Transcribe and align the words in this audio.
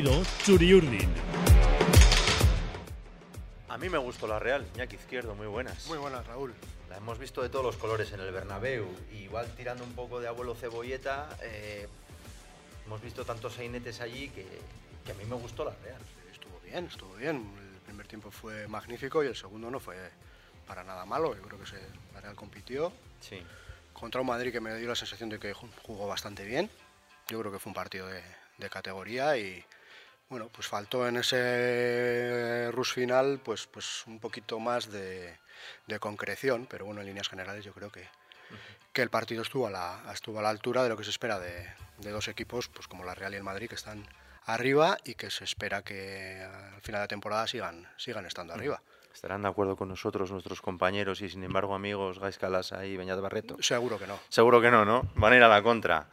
latido 0.00 0.22
Churiurdin. 0.42 1.12
A 3.68 3.76
mí 3.76 3.90
me 3.90 3.98
gustó 3.98 4.26
la 4.26 4.38
Real, 4.38 4.66
Iñaki 4.74 4.96
Izquierdo, 4.96 5.34
muy 5.34 5.46
buenas. 5.46 5.86
Muy 5.86 5.98
buenas, 5.98 6.26
Raúl. 6.26 6.54
La 6.88 6.96
hemos 6.96 7.18
visto 7.18 7.42
de 7.42 7.50
todos 7.50 7.62
los 7.64 7.76
colores 7.76 8.10
en 8.12 8.20
el 8.20 8.32
Bernabéu. 8.32 8.86
Igual 9.12 9.54
tirando 9.54 9.84
un 9.84 9.92
poco 9.92 10.18
de 10.20 10.28
abuelo 10.28 10.54
cebolleta, 10.54 11.28
eh, 11.42 11.86
hemos 12.86 13.02
visto 13.02 13.24
tantos 13.26 13.52
sainetes 13.54 14.00
allí 14.00 14.30
que, 14.30 14.46
que 15.04 15.12
a 15.12 15.14
mí 15.14 15.24
me 15.26 15.34
gustó 15.34 15.64
la 15.66 15.74
Real. 15.84 16.00
Estuvo 16.32 16.58
bien, 16.60 16.86
estuvo 16.86 17.14
bien. 17.16 17.52
El 17.74 17.80
primer 17.80 18.06
tiempo 18.06 18.30
fue 18.30 18.66
magnífico 18.68 19.22
y 19.22 19.26
el 19.26 19.36
segundo 19.36 19.70
no 19.70 19.78
fue 19.78 19.96
para 20.66 20.84
nada 20.84 21.04
malo. 21.04 21.34
Yo 21.36 21.42
creo 21.42 21.58
que 21.60 21.66
se, 21.66 21.76
la 22.14 22.20
Real 22.22 22.34
compitió 22.34 22.92
Sí. 23.20 23.42
contra 23.92 24.22
un 24.22 24.26
Madrid 24.26 24.52
que 24.52 24.60
me 24.62 24.74
dio 24.76 24.88
la 24.88 24.96
sensación 24.96 25.28
de 25.28 25.38
que 25.38 25.54
ju- 25.54 25.68
jugó 25.82 26.06
bastante 26.06 26.46
bien. 26.46 26.70
Yo 27.28 27.38
creo 27.40 27.52
que 27.52 27.58
fue 27.58 27.68
un 27.70 27.74
partido 27.74 28.06
de, 28.06 28.22
de 28.58 28.70
categoría 28.70 29.36
y 29.38 29.64
bueno, 30.32 30.48
pues 30.48 30.66
faltó 30.66 31.06
en 31.06 31.18
ese 31.18 32.70
rush 32.72 32.94
final 32.94 33.38
pues, 33.44 33.66
pues 33.66 34.02
un 34.06 34.18
poquito 34.18 34.58
más 34.58 34.90
de, 34.90 35.36
de 35.86 35.98
concreción, 35.98 36.66
pero 36.70 36.86
bueno, 36.86 37.02
en 37.02 37.06
líneas 37.08 37.28
generales 37.28 37.66
yo 37.66 37.74
creo 37.74 37.92
que, 37.92 38.08
que 38.94 39.02
el 39.02 39.10
partido 39.10 39.42
estuvo 39.42 39.66
a 39.66 39.70
la, 39.70 40.02
estuvo 40.10 40.38
a 40.38 40.42
la 40.42 40.48
altura 40.48 40.84
de 40.84 40.88
lo 40.88 40.96
que 40.96 41.04
se 41.04 41.10
espera 41.10 41.38
de, 41.38 41.66
de 41.98 42.10
dos 42.10 42.28
equipos 42.28 42.68
pues 42.68 42.88
como 42.88 43.04
la 43.04 43.14
Real 43.14 43.34
y 43.34 43.36
el 43.36 43.42
Madrid 43.42 43.68
que 43.68 43.74
están 43.74 44.08
arriba 44.46 44.96
y 45.04 45.16
que 45.16 45.30
se 45.30 45.44
espera 45.44 45.82
que 45.82 46.42
al 46.42 46.80
final 46.80 47.00
de 47.00 47.04
la 47.04 47.08
temporada 47.08 47.46
sigan, 47.46 47.86
sigan 47.98 48.24
estando 48.24 48.54
arriba. 48.54 48.80
Estarán 49.12 49.42
de 49.42 49.48
acuerdo 49.48 49.76
con 49.76 49.88
nosotros 49.88 50.30
nuestros 50.32 50.60
compañeros 50.62 51.20
y 51.20 51.28
sin 51.28 51.44
embargo 51.44 51.74
amigos 51.74 52.18
Gais 52.18 52.38
Calasa 52.38 52.84
y 52.86 52.96
Beñat 52.96 53.20
Barreto. 53.20 53.56
Seguro 53.60 53.98
que 53.98 54.06
no. 54.06 54.18
Seguro 54.28 54.60
que 54.60 54.70
no, 54.70 54.84
¿no? 54.84 55.02
Van 55.16 55.32
a 55.32 55.36
ir 55.36 55.42
a 55.42 55.48
la 55.48 55.62
contra. 55.62 56.08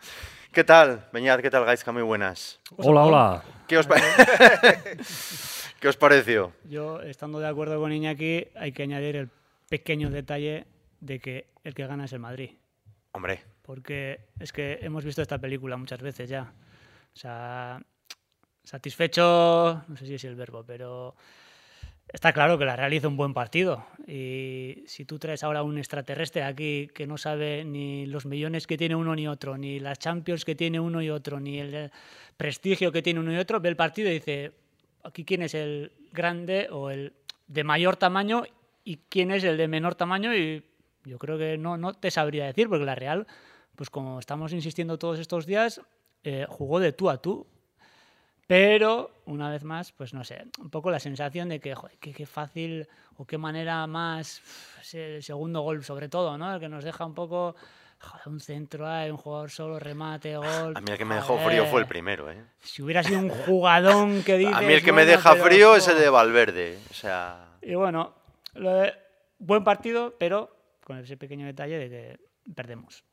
¿Qué 0.51 0.63
tal, 0.63 1.07
Beñat? 1.13 1.41
¿Qué 1.41 1.49
tal, 1.49 1.63
Gaisca? 1.65 1.91
Muy 1.91 2.01
buenas. 2.03 2.59
Hola, 2.77 3.03
hola. 3.05 3.43
¿Qué 3.67 3.77
os, 3.77 3.87
pa- 3.87 3.95
¿Qué 5.79 5.87
os 5.87 5.97
pareció? 5.97 6.51
Yo, 6.65 7.01
estando 7.01 7.39
de 7.39 7.47
acuerdo 7.47 7.79
con 7.79 7.91
Iñaki, 7.93 8.47
hay 8.55 8.71
que 8.71 8.83
añadir 8.83 9.15
el 9.15 9.29
pequeño 9.69 10.09
detalle 10.09 10.65
de 10.99 11.19
que 11.19 11.47
el 11.63 11.73
que 11.73 11.85
gana 11.87 12.05
es 12.05 12.13
el 12.13 12.19
Madrid. 12.19 12.51
Hombre, 13.11 13.43
Porque 13.61 14.27
es 14.39 14.51
que 14.51 14.79
hemos 14.81 15.03
visto 15.05 15.21
esta 15.21 15.37
película 15.37 15.77
muchas 15.77 16.01
veces 16.01 16.29
ya. 16.29 16.51
O 17.13 17.17
sea, 17.17 17.79
satisfecho, 18.63 19.83
no 19.87 19.97
sé 19.97 20.05
si 20.05 20.15
es 20.15 20.23
el 20.25 20.35
verbo, 20.35 20.63
pero 20.63 21.15
está 22.11 22.33
claro 22.33 22.57
que 22.57 22.65
la 22.65 22.75
Real 22.75 22.93
hizo 22.93 23.07
un 23.07 23.17
buen 23.17 23.33
partido. 23.33 23.85
Y 24.07 24.83
si 24.87 25.05
tú 25.05 25.19
traes 25.19 25.43
ahora 25.43 25.63
un 25.63 25.77
extraterrestre 25.77 26.43
aquí 26.43 26.89
que 26.93 27.07
no 27.07 27.17
sabe 27.17 27.63
ni 27.63 28.05
los 28.05 28.25
millones 28.25 28.67
que 28.67 28.77
tiene 28.77 28.95
uno 28.95 29.15
ni 29.15 29.27
otro, 29.27 29.57
ni 29.57 29.79
las 29.79 29.99
Champions 29.99 30.45
que 30.45 30.55
tiene 30.55 30.79
uno 30.79 31.01
y 31.01 31.09
otro, 31.09 31.39
ni 31.39 31.59
el 31.59 31.91
prestigio 32.37 32.91
que 32.91 33.01
tiene 33.01 33.19
uno 33.19 33.33
y 33.33 33.37
otro, 33.37 33.59
ve 33.59 33.69
el 33.69 33.75
partido 33.75 34.09
y 34.09 34.13
dice, 34.13 34.51
aquí 35.03 35.23
quién 35.23 35.43
es 35.43 35.53
el 35.53 35.91
grande 36.11 36.67
o 36.71 36.89
el 36.89 37.13
de 37.47 37.63
mayor 37.63 37.97
tamaño 37.97 38.43
y 38.83 38.97
quién 39.09 39.31
es 39.31 39.43
el 39.43 39.57
de 39.57 39.67
menor 39.67 39.95
tamaño 39.95 40.35
y 40.35 40.63
yo 41.05 41.17
creo 41.17 41.37
que 41.37 41.57
no, 41.57 41.77
no 41.77 41.93
te 41.93 42.11
sabría 42.11 42.45
decir, 42.45 42.69
porque 42.69 42.85
la 42.85 42.95
Real, 42.95 43.27
pues 43.75 43.89
como 43.89 44.19
estamos 44.19 44.53
insistiendo 44.53 44.97
todos 44.97 45.19
estos 45.19 45.45
días, 45.45 45.81
eh, 46.23 46.45
jugó 46.49 46.79
de 46.79 46.91
tú 46.91 47.09
a 47.09 47.21
tú. 47.21 47.47
Pero, 48.49 49.11
una 49.27 49.47
vez 49.51 49.63
más, 49.63 49.91
pues 49.91 50.11
no 50.15 50.23
sé, 50.23 50.47
un 50.57 50.71
poco 50.71 50.89
la 50.89 50.99
sensación 50.99 51.49
de 51.49 51.59
que, 51.59 51.75
joder, 51.75 51.99
qué, 51.99 52.11
qué 52.11 52.25
fácil 52.25 52.87
o 53.17 53.23
qué 53.27 53.37
manera 53.37 53.85
más, 53.85 54.41
el 54.91 55.21
segundo 55.21 55.61
gol 55.61 55.83
sobre 55.83 56.09
todo, 56.09 56.35
¿no? 56.35 56.55
El 56.55 56.59
que 56.59 56.67
nos 56.67 56.83
deja 56.83 57.05
un 57.05 57.13
poco, 57.13 57.55
joder, 57.99 58.27
un 58.27 58.39
centro, 58.39 58.87
hay 58.87 59.11
un 59.11 59.17
jugador 59.17 59.51
solo, 59.51 59.77
remate, 59.77 60.35
gol. 60.35 60.73
a 60.75 60.81
mí 60.81 60.91
el 60.91 60.97
que 60.97 61.05
me 61.05 61.13
dejó 61.13 61.37
frío 61.37 61.67
fue 61.67 61.81
el 61.81 61.85
primero, 61.87 62.31
¿eh? 62.31 62.43
Si 62.63 62.81
hubiera 62.81 63.03
sido 63.03 63.19
un 63.19 63.29
jugadón 63.29 64.23
que 64.23 64.39
dices... 64.39 64.55
A 64.57 64.61
mí 64.61 64.73
el 64.73 64.83
que 64.83 64.93
me 64.93 65.05
deja 65.05 65.33
pero 65.33 65.43
frío 65.45 65.75
es 65.75 65.87
el 65.87 65.99
de 65.99 66.09
Valverde. 66.09 66.79
O 66.89 66.93
sea, 66.95 67.49
y 67.61 67.75
bueno, 67.75 68.15
lo 68.55 68.73
de- 68.73 68.95
buen 69.37 69.63
partido, 69.63 70.15
pero 70.17 70.57
con 70.83 70.97
ese 70.97 71.17
pequeño 71.17 71.45
detalle 71.45 71.77
de 71.77 71.87
que 71.87 72.19
perdemos. 72.55 73.03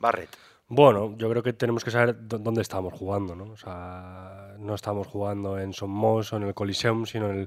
Barret. 0.00 0.36
Bueno, 0.68 1.14
yo 1.18 1.28
creo 1.28 1.42
que 1.42 1.52
tenemos 1.52 1.84
que 1.84 1.90
saber 1.90 2.16
dó- 2.26 2.38
dónde 2.38 2.62
estamos 2.62 2.94
jugando, 2.94 3.36
¿no? 3.36 3.52
O 3.52 3.56
sea, 3.56 4.54
no 4.58 4.74
estamos 4.74 5.06
jugando 5.06 5.58
en 5.58 5.72
Somos 5.74 6.32
o 6.32 6.36
en 6.38 6.44
el 6.44 6.54
Coliseum, 6.54 7.04
sino 7.06 7.30
en 7.30 7.40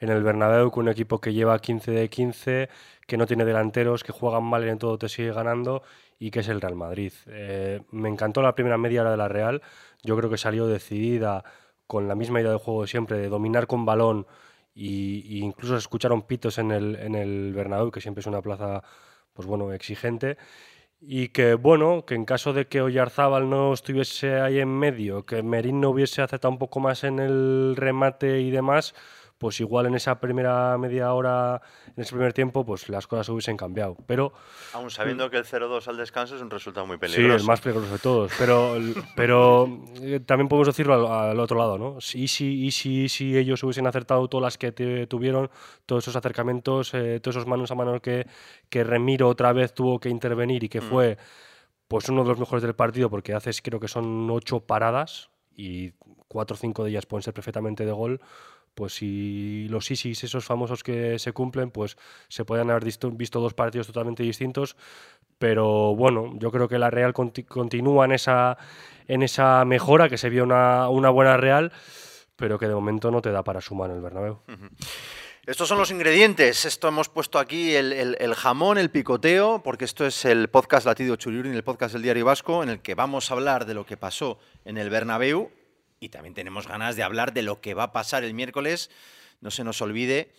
el, 0.00 0.10
en 0.10 0.24
Bernabéu, 0.24 0.70
con 0.70 0.84
un 0.84 0.88
equipo 0.90 1.20
que 1.20 1.34
lleva 1.34 1.58
15 1.58 1.90
de 1.92 2.08
15, 2.08 2.68
que 3.06 3.16
no 3.18 3.26
tiene 3.26 3.44
delanteros, 3.44 4.02
que 4.02 4.12
juegan 4.12 4.44
mal 4.44 4.64
y 4.64 4.70
en 4.70 4.78
todo 4.78 4.96
te 4.98 5.08
sigue 5.10 5.32
ganando, 5.32 5.82
y 6.18 6.30
que 6.30 6.40
es 6.40 6.48
el 6.48 6.60
Real 6.62 6.74
Madrid. 6.76 7.12
Eh, 7.26 7.82
me 7.90 8.08
encantó 8.08 8.40
la 8.42 8.54
primera 8.54 8.78
media 8.78 9.02
hora 9.02 9.10
de 9.10 9.16
la 9.18 9.28
Real, 9.28 9.60
yo 10.02 10.16
creo 10.16 10.30
que 10.30 10.38
salió 10.38 10.66
decidida 10.66 11.44
con 11.86 12.08
la 12.08 12.14
misma 12.14 12.40
idea 12.40 12.52
de 12.52 12.58
juego 12.58 12.86
siempre, 12.86 13.18
de 13.18 13.28
dominar 13.28 13.66
con 13.66 13.84
balón, 13.84 14.26
y, 14.74 15.38
incluso 15.44 15.76
escucharon 15.76 16.22
pitos 16.22 16.56
en 16.58 16.70
el, 16.72 16.96
en 16.96 17.14
el 17.16 17.52
Bernabéu, 17.54 17.90
que 17.90 18.00
siempre 18.00 18.20
es 18.20 18.26
una 18.26 18.40
plaza, 18.40 18.82
pues 19.34 19.46
bueno, 19.46 19.72
exigente. 19.74 20.38
Y 21.04 21.30
que, 21.30 21.54
bueno, 21.54 22.04
que 22.06 22.14
en 22.14 22.24
caso 22.24 22.52
de 22.52 22.68
que 22.68 22.80
Oyarzábal 22.80 23.50
no 23.50 23.72
estuviese 23.72 24.40
ahí 24.40 24.60
en 24.60 24.68
medio, 24.68 25.26
que 25.26 25.42
Merín 25.42 25.80
no 25.80 25.90
hubiese 25.90 26.22
acertado 26.22 26.52
un 26.52 26.58
poco 26.58 26.78
más 26.78 27.02
en 27.02 27.18
el 27.18 27.74
remate 27.76 28.40
y 28.40 28.52
demás, 28.52 28.94
pues 29.42 29.58
igual 29.60 29.86
en 29.86 29.96
esa 29.96 30.20
primera 30.20 30.78
media 30.78 31.12
hora, 31.12 31.60
en 31.96 32.00
ese 32.00 32.12
primer 32.12 32.32
tiempo, 32.32 32.64
pues 32.64 32.88
las 32.88 33.08
cosas 33.08 33.28
hubiesen 33.28 33.56
cambiado. 33.56 33.96
Pero 34.06 34.32
Aún 34.72 34.88
sabiendo 34.88 35.28
que 35.30 35.36
el 35.36 35.44
0-2 35.44 35.88
al 35.88 35.96
descanso 35.96 36.36
es 36.36 36.42
un 36.42 36.48
resultado 36.48 36.86
muy 36.86 36.96
Mm. 36.96 37.00
sí, 37.00 37.12
peligroso. 37.16 37.36
el 37.40 37.44
más 37.48 37.60
peligroso 37.60 37.92
de 37.92 37.98
todos. 37.98 38.32
Pero, 38.38 38.76
pero 39.16 39.68
eh, 40.00 40.20
también 40.24 40.46
podemos 40.48 40.68
decirlo 40.68 40.94
al, 40.94 41.30
al 41.30 41.40
otro 41.40 41.58
lado, 41.58 41.76
¿no? 41.76 42.00
Si, 42.00 42.28
si, 42.28 42.66
y 42.66 42.70
si, 42.70 43.08
si 43.08 43.36
ellos 43.36 43.62
hubiesen 43.64 43.86
acertado 43.88 44.28
todas 44.28 44.42
las 44.44 44.58
que 44.58 44.70
te- 44.70 45.06
tuvieron, 45.08 45.50
todos 45.86 46.04
esos 46.04 46.14
acercamientos, 46.14 46.94
eh, 46.94 47.18
todos 47.20 47.36
esos 47.36 47.48
manos 47.48 47.70
a 47.72 47.74
mano 47.74 48.00
que, 48.00 48.26
que 48.68 48.84
Remiro 48.84 49.28
otra 49.28 49.52
vez 49.52 49.74
tuvo 49.74 49.98
que 49.98 50.08
intervenir 50.08 50.62
y 50.64 50.68
que 50.68 50.80
Mm. 50.80 50.84
fue 50.84 51.18
pues 51.88 52.08
uno 52.08 52.22
de 52.22 52.28
los 52.30 52.38
mejores 52.38 52.62
del 52.62 52.74
partido 52.74 53.10
porque 53.10 53.34
haces 53.34 53.60
creo 53.60 53.80
que 53.80 53.88
son 53.88 54.30
ocho 54.30 54.60
paradas 54.60 55.28
y 55.54 55.90
cuatro 56.28 56.54
o 56.54 56.56
cinco 56.56 56.84
de 56.84 56.90
ellas 56.90 57.04
pueden 57.04 57.22
ser 57.22 57.34
perfectamente 57.34 57.84
de 57.84 57.92
gol 57.92 58.20
pues 58.74 58.94
si 58.94 59.66
los 59.68 59.90
ISIS, 59.90 60.24
esos 60.24 60.44
famosos 60.44 60.82
que 60.82 61.18
se 61.18 61.32
cumplen, 61.32 61.70
pues 61.70 61.96
se 62.28 62.44
pueden 62.44 62.70
haber 62.70 62.84
visto, 62.84 63.40
dos 63.40 63.54
partidos 63.54 63.86
totalmente 63.86 64.22
distintos. 64.22 64.76
Pero 65.38 65.94
bueno, 65.94 66.32
yo 66.38 66.50
creo 66.50 66.68
que 66.68 66.78
la 66.78 66.90
Real 66.90 67.12
conti- 67.12 67.44
continúa 67.44 68.04
en 68.04 68.12
esa, 68.12 68.56
en 69.08 69.22
esa 69.22 69.64
mejora, 69.64 70.08
que 70.08 70.16
se 70.18 70.30
vio 70.30 70.44
una, 70.44 70.86
buena 71.10 71.36
Real, 71.36 71.72
pero 72.36 72.58
que 72.58 72.68
de 72.68 72.74
momento 72.74 73.10
no 73.10 73.20
te 73.20 73.30
da 73.30 73.42
para 73.42 73.60
sumar 73.60 73.90
en 73.90 73.96
el 73.96 74.02
Bernabéu. 74.02 74.38
Estos 75.44 75.68
son 75.68 75.78
los 75.78 75.90
ingredientes. 75.90 76.64
Esto 76.64 76.86
hemos 76.88 77.08
puesto 77.08 77.40
aquí 77.40 77.74
el 77.74 78.34
jamón, 78.36 78.78
el 78.78 78.90
picoteo, 78.90 79.60
porque 79.64 79.84
esto 79.84 80.06
es 80.06 80.24
el 80.24 80.48
podcast 80.48 80.86
Latido 80.86 81.16
Churiurin, 81.16 81.52
el 81.54 81.64
podcast 81.64 81.92
del 81.94 82.02
Diario 82.02 82.24
Vasco, 82.24 82.62
en 82.62 82.68
el 82.68 82.80
que 82.80 82.94
vamos 82.94 83.30
a 83.30 83.34
hablar 83.34 83.66
de 83.66 83.74
lo 83.74 83.84
que 83.84 83.96
pasó 83.96 84.38
en 84.64 84.78
el 84.78 84.88
Bernabéu 84.88 85.50
y 86.02 86.08
también 86.08 86.34
tenemos 86.34 86.66
ganas 86.66 86.96
de 86.96 87.02
hablar 87.04 87.32
de 87.32 87.42
lo 87.42 87.60
que 87.60 87.74
va 87.74 87.84
a 87.84 87.92
pasar 87.92 88.24
el 88.24 88.34
miércoles. 88.34 88.90
No 89.40 89.50
se 89.52 89.62
nos 89.64 89.80
olvide, 89.80 90.32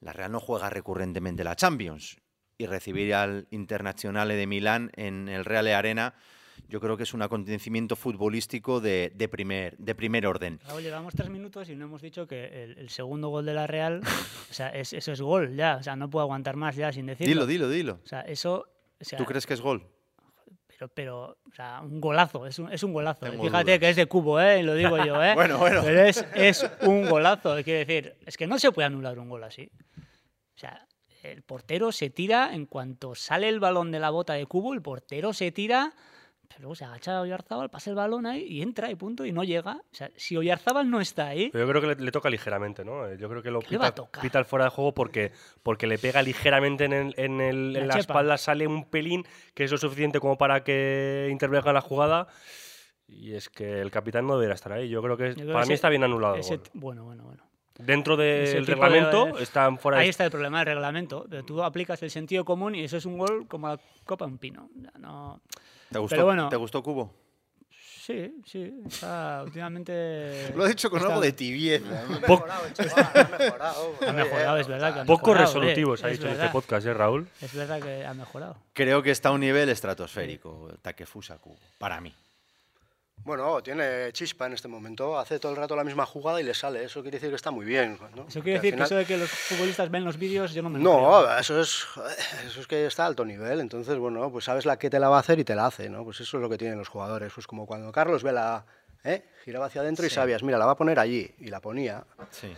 la 0.00 0.12
Real 0.12 0.32
no 0.32 0.40
juega 0.40 0.70
recurrentemente 0.70 1.44
la 1.44 1.56
Champions 1.56 2.16
y 2.56 2.66
recibir 2.66 3.14
al 3.14 3.46
Internazionale 3.50 4.34
de 4.34 4.46
Milán 4.46 4.90
en 4.96 5.28
el 5.28 5.44
Real 5.44 5.66
Arena 5.68 6.14
yo 6.68 6.80
creo 6.80 6.96
que 6.96 7.02
es 7.02 7.12
un 7.12 7.20
acontecimiento 7.20 7.96
futbolístico 7.96 8.80
de, 8.80 9.12
de 9.14 9.28
primer, 9.28 9.76
de 9.76 9.94
primer 9.96 10.24
orden. 10.24 10.60
Raúl, 10.64 10.82
llevamos 10.82 11.12
tres 11.14 11.28
minutos 11.28 11.68
y 11.68 11.74
no 11.74 11.86
hemos 11.86 12.00
dicho 12.00 12.28
que 12.28 12.62
el, 12.64 12.78
el 12.78 12.88
segundo 12.90 13.28
gol 13.28 13.44
de 13.44 13.54
la 13.54 13.66
Real, 13.66 14.00
o 14.50 14.54
sea, 14.54 14.68
es- 14.68 14.92
eso 14.92 15.10
es 15.12 15.20
gol 15.20 15.56
ya, 15.56 15.76
o 15.76 15.82
sea, 15.82 15.96
no 15.96 16.08
puedo 16.08 16.22
aguantar 16.22 16.54
más 16.56 16.76
ya 16.76 16.92
sin 16.92 17.06
decirlo. 17.06 17.28
Dilo, 17.32 17.46
dilo, 17.46 17.68
dilo. 17.68 18.00
O 18.04 18.06
sea, 18.06 18.20
eso, 18.20 18.66
o 19.00 19.04
sea, 19.04 19.18
¿Tú 19.18 19.24
crees 19.24 19.46
que 19.46 19.54
es 19.54 19.60
gol? 19.60 19.84
Pero, 20.78 20.88
pero, 20.88 21.38
o 21.50 21.54
sea, 21.54 21.80
un 21.82 22.00
golazo, 22.00 22.46
es 22.46 22.58
un, 22.58 22.72
es 22.72 22.82
un 22.82 22.92
golazo. 22.92 23.26
Tengo 23.26 23.44
Fíjate 23.44 23.64
dudas. 23.64 23.78
que 23.78 23.90
es 23.90 23.96
de 23.96 24.06
cubo, 24.06 24.40
¿eh? 24.40 24.60
Y 24.60 24.62
lo 24.62 24.74
digo 24.74 24.96
yo, 25.04 25.22
¿eh? 25.22 25.34
Bueno, 25.34 25.58
bueno. 25.58 25.82
Pero 25.84 26.02
es, 26.02 26.24
es 26.34 26.68
un 26.82 27.08
golazo, 27.08 27.56
quiero 27.62 27.78
decir, 27.80 28.16
es 28.26 28.36
que 28.36 28.46
no 28.46 28.58
se 28.58 28.72
puede 28.72 28.86
anular 28.86 29.18
un 29.18 29.28
gol 29.28 29.44
así. 29.44 29.70
O 29.98 30.58
sea, 30.58 30.86
el 31.22 31.42
portero 31.42 31.92
se 31.92 32.10
tira, 32.10 32.54
en 32.54 32.66
cuanto 32.66 33.14
sale 33.14 33.48
el 33.48 33.60
balón 33.60 33.90
de 33.92 34.00
la 34.00 34.10
bota 34.10 34.34
de 34.34 34.46
cubo, 34.46 34.74
el 34.74 34.82
portero 34.82 35.32
se 35.32 35.52
tira, 35.52 35.94
pero 36.48 36.60
luego 36.62 36.74
se 36.74 36.84
agacha 36.84 37.18
a 37.18 37.20
Oyarzábal, 37.20 37.70
pasa 37.70 37.90
el 37.90 37.96
balón 37.96 38.26
ahí 38.26 38.42
y 38.44 38.62
entra 38.62 38.90
y 38.90 38.94
punto, 38.94 39.24
y 39.24 39.32
no 39.32 39.44
llega. 39.44 39.76
O 39.76 39.94
sea, 39.94 40.10
si 40.16 40.36
Oyarzábal 40.36 40.90
no 40.90 41.00
está 41.00 41.28
ahí, 41.28 41.50
Pero 41.50 41.64
yo 41.64 41.70
creo 41.70 41.80
que 41.80 41.86
le, 41.88 42.04
le 42.04 42.10
toca 42.12 42.30
ligeramente, 42.30 42.84
¿no? 42.84 43.06
Eh, 43.08 43.16
Yo 43.18 43.28
creo 43.28 43.42
que 43.42 43.50
lo 43.50 43.60
¿Qué 43.60 43.70
le 43.72 43.78
va 43.78 43.88
a 43.88 43.94
pita, 43.94 44.20
pita 44.20 44.38
el 44.38 44.44
fuera 44.44 44.64
de 44.66 44.70
juego 44.70 44.92
porque, 44.94 45.32
porque 45.62 45.86
le 45.86 45.98
pega 45.98 46.22
ligeramente 46.22 46.84
en, 46.84 46.92
el- 46.92 47.14
en, 47.16 47.40
el- 47.40 47.72
La 47.72 47.78
en 47.80 47.88
la 47.88 47.98
espalda, 47.98 48.36
sale 48.38 48.66
un 48.66 48.84
pelín, 48.84 49.24
que 49.54 49.64
es 49.64 49.70
lo 49.72 49.78
suficiente 49.78 50.20
como 50.20 50.36
para 50.38 50.64
que 50.64 51.28
intervenga 51.30 51.68
en 51.70 51.74
la 51.74 51.80
jugada. 51.80 52.26
Y 53.06 53.34
es 53.34 53.48
que 53.50 53.80
el 53.80 53.90
capitán 53.90 54.26
no 54.26 54.34
debería 54.36 54.54
estar 54.54 54.72
ahí. 54.72 54.88
Yo 54.88 55.02
creo 55.02 55.16
que 55.16 55.30
Yo 55.30 55.34
creo 55.34 55.48
para 55.52 55.60
que 55.64 55.68
mí 55.68 55.72
ese- 55.72 55.74
está 55.74 55.88
bien 55.90 56.04
anulado. 56.04 56.36
ese 56.36 56.58
bueno, 56.72 57.04
bueno, 57.04 57.24
bueno. 57.24 57.42
Dentro 57.76 58.16
del 58.16 58.64
de- 58.64 58.72
reglamento 58.72 59.36
están 59.38 59.78
fuera 59.78 59.98
Ahí 59.98 60.04
de 60.06 60.10
está 60.10 60.24
el 60.24 60.30
problema 60.30 60.58
del 60.58 60.66
reglamento. 60.66 61.26
Tú 61.44 61.60
aplicas 61.62 62.00
el 62.04 62.10
sentido 62.10 62.44
común 62.44 62.76
y 62.76 62.84
eso 62.84 62.96
es 62.96 63.04
un 63.04 63.18
gol 63.18 63.48
como 63.48 63.66
la 63.68 63.80
copa 64.04 64.26
de 64.26 64.30
un 64.32 64.38
pino. 64.38 64.70
No... 65.00 65.40
¿Te 65.94 65.98
gustó, 66.00 66.16
Pero 66.16 66.24
bueno. 66.26 66.48
¿Te 66.48 66.56
gustó 66.56 66.82
Cubo? 66.82 67.14
Sí, 67.70 68.34
sí. 68.44 68.82
Está 68.84 69.42
últimamente. 69.46 70.52
Lo 70.56 70.64
ha 70.64 70.68
dicho 70.68 70.90
con 70.90 70.98
está- 70.98 71.08
algo 71.12 71.22
de 71.22 71.32
tibieza. 71.32 72.04
Ha 72.04 72.18
mejorado, 72.18 72.64
chaval, 72.72 73.10
ha 73.14 73.38
mejorado. 73.38 73.94
Ha 74.08 74.12
mejorado, 74.12 74.56
es 74.58 74.66
verdad. 74.66 74.92
Que 74.94 75.00
ha 75.00 75.04
Poco 75.04 75.28
mejorado, 75.30 75.46
hombre, 75.52 75.60
resolutivos 75.68 76.02
ha 76.04 76.10
es 76.10 76.18
dicho 76.18 76.26
en 76.28 76.34
este 76.34 76.48
podcast, 76.48 76.86
¿eh, 76.86 76.94
Raúl? 76.94 77.28
Es 77.40 77.54
verdad 77.54 77.80
que 77.80 78.04
ha 78.04 78.12
mejorado. 78.12 78.56
Creo 78.72 79.02
que 79.04 79.10
está 79.12 79.28
a 79.28 79.32
un 79.32 79.40
nivel 79.40 79.68
estratosférico, 79.68 80.68
Takefusa 80.82 81.38
Kubo, 81.38 81.56
para 81.78 82.00
mí. 82.00 82.12
Bueno, 83.24 83.62
tiene 83.62 84.12
chispa 84.12 84.46
en 84.46 84.52
este 84.52 84.68
momento, 84.68 85.18
hace 85.18 85.38
todo 85.38 85.52
el 85.52 85.56
rato 85.56 85.74
la 85.74 85.82
misma 85.84 86.04
jugada 86.04 86.42
y 86.42 86.44
le 86.44 86.52
sale. 86.52 86.84
Eso 86.84 87.00
quiere 87.00 87.16
decir 87.16 87.30
que 87.30 87.36
está 87.36 87.50
muy 87.50 87.64
bien. 87.64 87.98
¿no? 88.14 88.26
Eso 88.28 88.42
quiere 88.42 88.58
decir 88.60 88.76
que 88.76 88.82
eso 88.82 88.96
de 88.96 89.06
que 89.06 89.16
los 89.16 89.30
futbolistas 89.30 89.90
ven 89.90 90.04
los 90.04 90.18
vídeos, 90.18 90.52
yo 90.52 90.62
no 90.62 90.68
me 90.68 90.78
lo 90.78 90.84
No, 90.84 91.22
creo. 91.22 91.38
eso 91.38 91.58
es, 91.58 91.86
eso 92.46 92.60
es 92.60 92.66
que 92.66 92.84
está 92.84 93.04
a 93.04 93.06
alto 93.06 93.24
nivel. 93.24 93.60
Entonces, 93.60 93.96
bueno, 93.96 94.30
pues 94.30 94.44
sabes 94.44 94.66
la 94.66 94.78
que 94.78 94.90
te 94.90 94.98
la 95.00 95.08
va 95.08 95.16
a 95.16 95.20
hacer 95.20 95.38
y 95.38 95.44
te 95.44 95.54
la 95.54 95.66
hace, 95.66 95.88
¿no? 95.88 96.04
Pues 96.04 96.20
eso 96.20 96.36
es 96.36 96.42
lo 96.42 96.50
que 96.50 96.58
tienen 96.58 96.76
los 96.76 96.88
jugadores. 96.88 97.32
Pues 97.34 97.46
como 97.46 97.66
cuando 97.66 97.90
Carlos 97.92 98.22
ve 98.22 98.32
la. 98.32 98.66
¿eh? 99.04 99.24
Giraba 99.44 99.66
hacia 99.66 99.80
adentro 99.80 100.04
y 100.04 100.10
sabías, 100.10 100.42
mira, 100.42 100.58
la 100.58 100.66
va 100.66 100.72
a 100.72 100.76
poner 100.76 100.98
allí. 100.98 101.34
Y 101.38 101.46
la 101.46 101.60
ponía. 101.60 102.04
Sí. 102.30 102.52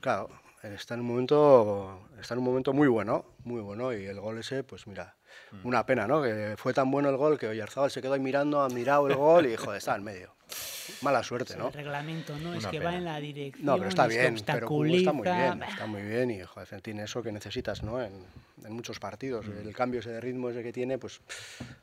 Claro, 0.00 0.28
está 0.62 0.94
en 0.94 1.00
un 1.00 1.06
momento, 1.06 2.08
está 2.20 2.34
en 2.34 2.38
un 2.38 2.44
momento 2.44 2.72
muy 2.72 2.86
bueno, 2.86 3.24
muy 3.42 3.60
bueno. 3.60 3.92
Y 3.92 4.06
el 4.06 4.20
gol 4.20 4.38
ese, 4.38 4.62
pues 4.62 4.86
mira. 4.86 5.16
Una 5.64 5.84
pena, 5.86 6.06
¿no? 6.06 6.22
Que 6.22 6.54
fue 6.56 6.72
tan 6.72 6.90
bueno 6.90 7.08
el 7.08 7.16
gol 7.16 7.38
que 7.38 7.48
Oyarzábal 7.48 7.90
se 7.90 8.00
quedó 8.02 8.14
ahí 8.14 8.20
mirando, 8.20 8.60
ha 8.60 8.68
mirado 8.68 9.08
el 9.08 9.16
gol 9.16 9.46
y, 9.46 9.56
joder, 9.56 9.78
está 9.78 9.96
en 9.96 10.04
medio. 10.04 10.34
Mala 11.02 11.22
suerte, 11.22 11.56
¿no? 11.56 11.68
El 11.68 11.74
reglamento 11.74 12.36
no 12.38 12.54
es 12.54 12.66
que 12.66 12.78
pena. 12.78 12.90
va 12.90 12.96
en 12.96 13.04
la 13.04 13.20
dirección. 13.20 13.64
No, 13.64 13.76
pero 13.76 13.88
está 13.88 14.06
es 14.06 14.14
que 14.14 14.20
bien, 14.20 14.42
pero 14.44 14.84
está 14.84 15.12
muy 15.12 15.22
bien, 15.24 15.62
está 15.62 15.86
muy 15.86 16.02
bien 16.02 16.30
y 16.30 16.42
joder, 16.42 16.80
tiene 16.82 17.04
eso 17.04 17.22
que 17.22 17.30
necesitas 17.30 17.82
¿no? 17.82 18.02
en, 18.02 18.12
en 18.64 18.72
muchos 18.72 18.98
partidos. 18.98 19.46
Mm. 19.46 19.68
El 19.68 19.74
cambio 19.74 20.00
ese 20.00 20.10
de 20.10 20.20
ritmo 20.20 20.50
ese 20.50 20.62
que 20.62 20.72
tiene, 20.72 20.98
pues 20.98 21.20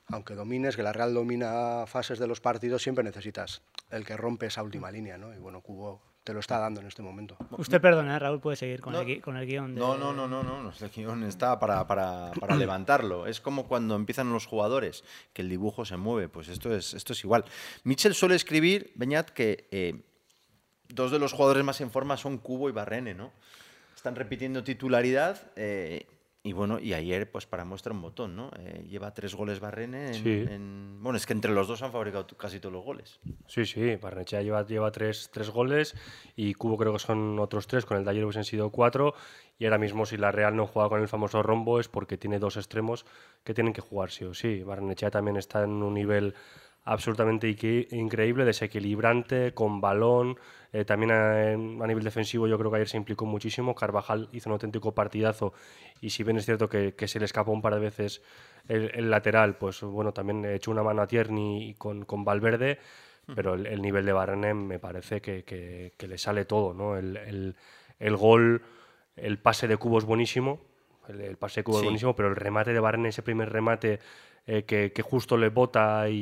aunque 0.07 0.35
domines, 0.35 0.75
que 0.75 0.83
la 0.83 0.93
Real 0.93 1.13
domina 1.13 1.85
fases 1.87 2.19
de 2.19 2.27
los 2.27 2.41
partidos, 2.41 2.83
siempre 2.83 3.03
necesitas 3.03 3.61
el 3.91 4.05
que 4.05 4.17
rompe 4.17 4.47
esa 4.47 4.63
última 4.63 4.91
línea, 4.91 5.17
¿no? 5.17 5.33
Y 5.33 5.37
bueno, 5.37 5.61
Cubo 5.61 6.01
te 6.27 6.33
lo 6.33 6.41
está 6.41 6.59
dando 6.59 6.81
en 6.81 6.87
este 6.87 7.01
momento. 7.01 7.37
Usted 7.57 7.79
perdona, 7.79 8.17
¿eh? 8.17 8.19
Raúl 8.19 8.41
puede 8.41 8.57
seguir 8.57 8.81
con, 8.81 8.91
No. 8.91 8.99
el, 8.99 9.07
gui- 9.07 9.21
con 9.21 9.37
el 9.37 9.47
guion. 9.47 9.73
De... 9.75 9.79
No, 9.79 9.97
no, 9.97 10.11
no, 10.11 10.27
no, 10.27 10.43
no, 10.43 10.61
no, 10.61 10.73
el 10.77 10.89
guion 10.89 11.23
está 11.23 11.57
para, 11.57 11.87
para, 11.87 12.31
para 12.37 12.55
levantarlo. 12.57 13.27
Es 13.27 13.39
como 13.39 13.65
cuando 13.69 13.95
empiezan 13.95 14.33
los 14.33 14.45
jugadores, 14.45 15.05
que 15.31 15.41
el 15.41 15.47
dibujo 15.47 15.85
se 15.85 15.95
mueve, 15.95 16.27
pues 16.27 16.49
esto 16.49 16.75
es, 16.75 16.93
esto 16.93 17.13
es 17.13 17.23
igual. 17.23 17.45
Mitchell 17.85 18.13
suele 18.13 18.35
escribir, 18.35 18.91
Beñat, 18.95 19.29
que 19.29 19.69
eh, 19.71 20.01
dos 20.89 21.11
de 21.11 21.19
los 21.19 21.31
jugadores 21.31 21.63
más 21.63 21.79
en 21.79 21.91
forma 21.91 22.17
son 22.17 22.39
Cubo 22.39 22.67
y 22.67 22.73
Barrene, 22.73 23.13
¿no? 23.13 23.31
Están 23.95 24.17
repitiendo 24.17 24.65
titularidad 24.65 25.41
eh, 25.55 26.07
y 26.47 26.53
bueno, 26.53 26.79
y 26.79 26.93
ayer 26.93 27.29
pues 27.29 27.45
para 27.45 27.65
muestra 27.65 27.93
un 27.93 28.01
botón, 28.01 28.35
¿no? 28.35 28.49
Eh, 28.59 28.85
lleva 28.87 29.13
tres 29.13 29.35
goles 29.35 29.59
Barrene 29.59 30.07
en, 30.07 30.13
Sí. 30.13 30.45
en- 30.49 30.97
Bueno, 31.03 31.17
es 31.17 31.25
que 31.25 31.33
entre 31.33 31.51
los 31.51 31.67
dos 31.67 31.81
han 31.83 31.91
fabricado 31.91 32.25
casi 32.37 32.59
todos 32.59 32.73
los 32.73 32.83
goles. 32.83 33.19
Sí, 33.47 33.65
sí, 33.65 33.95
Barnechea 33.97 34.41
lleva, 34.41 34.65
lleva 34.65 34.91
tres, 34.91 35.29
tres 35.31 35.49
goles 35.49 35.95
y 36.35 36.53
Cubo 36.53 36.77
creo 36.77 36.93
que 36.93 36.99
son 36.99 37.37
otros 37.39 37.67
tres, 37.67 37.85
con 37.85 37.97
el 37.97 38.03
de 38.05 38.11
ayer 38.11 38.23
hubiesen 38.23 38.43
sido 38.45 38.69
cuatro 38.71 39.13
y 39.59 39.65
ahora 39.65 39.77
mismo 39.77 40.05
si 40.05 40.17
la 40.17 40.31
Real 40.31 40.55
no 40.55 40.65
juega 40.67 40.89
con 40.89 41.01
el 41.01 41.07
famoso 41.07 41.41
rombo 41.43 41.79
es 41.79 41.87
porque 41.87 42.17
tiene 42.17 42.39
dos 42.39 42.57
extremos 42.57 43.05
que 43.43 43.53
tienen 43.53 43.73
que 43.73 43.81
jugar 43.81 44.09
sí 44.11 44.23
o 44.25 44.33
sí. 44.33 44.63
Barnechea 44.63 45.11
también 45.11 45.37
está 45.37 45.63
en 45.63 45.71
un 45.83 45.93
nivel 45.93 46.33
absolutamente 46.87 47.47
increíble, 47.91 48.45
desequilibrante, 48.45 49.53
con 49.53 49.81
balón, 49.81 50.37
eh, 50.73 50.85
también 50.85 51.11
a, 51.11 51.53
a 51.53 51.87
nivel 51.87 52.03
defensivo 52.03 52.47
yo 52.47 52.57
creo 52.57 52.69
que 52.71 52.77
ayer 52.77 52.87
se 52.89 52.97
implicó 52.97 53.25
muchísimo, 53.25 53.75
Carvajal 53.75 54.29
hizo 54.31 54.49
un 54.49 54.53
auténtico 54.53 54.93
partidazo 54.93 55.53
y 56.01 56.09
si 56.11 56.23
bien 56.23 56.37
es 56.37 56.45
cierto 56.45 56.69
que, 56.69 56.93
que 56.95 57.07
se 57.07 57.19
le 57.19 57.25
escapó 57.25 57.51
un 57.51 57.61
par 57.61 57.73
de 57.75 57.79
veces 57.81 58.21
el, 58.67 58.91
el 58.93 59.09
lateral, 59.09 59.57
pues 59.57 59.81
bueno, 59.81 60.13
también 60.13 60.43
echó 60.45 60.71
una 60.71 60.83
mano 60.83 61.01
a 61.01 61.07
Tierney 61.07 61.75
con, 61.77 62.05
con 62.05 62.23
Valverde, 62.25 62.79
pero 63.35 63.55
el, 63.55 63.65
el 63.67 63.81
nivel 63.81 64.05
de 64.05 64.13
Barrene 64.13 64.53
me 64.53 64.79
parece 64.79 65.21
que, 65.21 65.43
que- 65.43 65.93
que 65.97 66.07
le 66.07 66.17
sale 66.17 66.45
todo, 66.45 66.73
¿no? 66.73 66.95
El, 66.97 67.17
el- 67.17 67.55
el 67.99 68.15
gol, 68.15 68.61
el 69.15 69.39
pase 69.39 69.67
de 69.67 69.75
cubo 69.77 69.97
es 69.97 70.05
buenísimo, 70.05 70.61
el, 71.09 71.35
pase 71.37 71.61
de 71.61 71.63
cubo 71.65 71.75
Sí. 71.75 71.79
es 71.79 71.83
buenísimo, 71.85 72.15
pero 72.15 72.29
el 72.29 72.35
remate 72.35 72.71
de 72.73 72.79
Barrene, 72.79 73.09
ese 73.09 73.23
primer 73.23 73.49
remate 73.51 73.99
eh, 74.47 74.63
que, 74.63 74.91
que 74.93 75.01
justo 75.01 75.37
le 75.37 75.49
bota 75.49 76.09
y, 76.09 76.15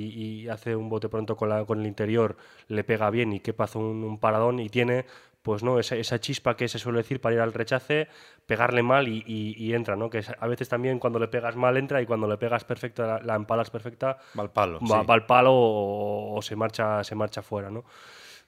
y 0.43 0.49
hace 0.49 0.75
un 0.75 0.89
bote 0.89 1.07
pronto 1.09 1.35
con, 1.37 1.47
la- 1.49 1.63
con 1.65 1.79
el 1.79 1.85
interior, 1.87 2.35
le 2.67 2.83
pega 2.83 3.09
bien 3.11 3.31
y 3.33 3.39
que 3.39 3.53
hace 3.57 3.77
un, 3.77 4.03
un 4.03 4.19
paradón 4.19 4.59
y 4.59 4.69
tiene 4.69 5.05
pues 5.43 5.61
no 5.61 5.77
esa, 5.79 5.95
esa 5.95 6.19
chispa 6.19 6.57
que 6.57 6.67
se 6.67 6.79
suele 6.79 6.97
decir 6.97 7.21
para 7.21 7.35
ir 7.35 7.41
al 7.41 7.53
rechace, 7.53 8.07
pegarle 8.47 8.81
mal 8.81 9.07
y, 9.07 9.23
y- 9.27 9.53
y 9.63 9.75
entra, 9.75 9.95
¿no? 9.95 10.09
Que 10.09 10.17
es- 10.17 10.31
a 10.39 10.47
veces 10.47 10.67
también 10.69 10.97
cuando 10.97 11.19
le 11.19 11.27
pegas 11.27 11.55
mal 11.55 11.77
entra 11.77 12.01
y 12.01 12.07
cuando 12.07 12.27
le 12.27 12.37
pegas 12.37 12.63
perfecta, 12.63 13.05
la, 13.05 13.19
la 13.21 13.35
empalas 13.35 13.69
perfecta, 13.69 14.17
Va 14.37 14.41
al 14.41 14.49
palo. 14.51 14.79
va, 14.79 15.01
sí. 15.01 15.05
va 15.07 15.13
al 15.13 15.25
palo 15.27 15.51
o, 15.53 16.35
o 16.35 16.41
se 16.41 16.55
marcha 16.55 17.03
se 17.03 17.13
marcha 17.13 17.43
fuera, 17.43 17.69
¿no? 17.69 17.83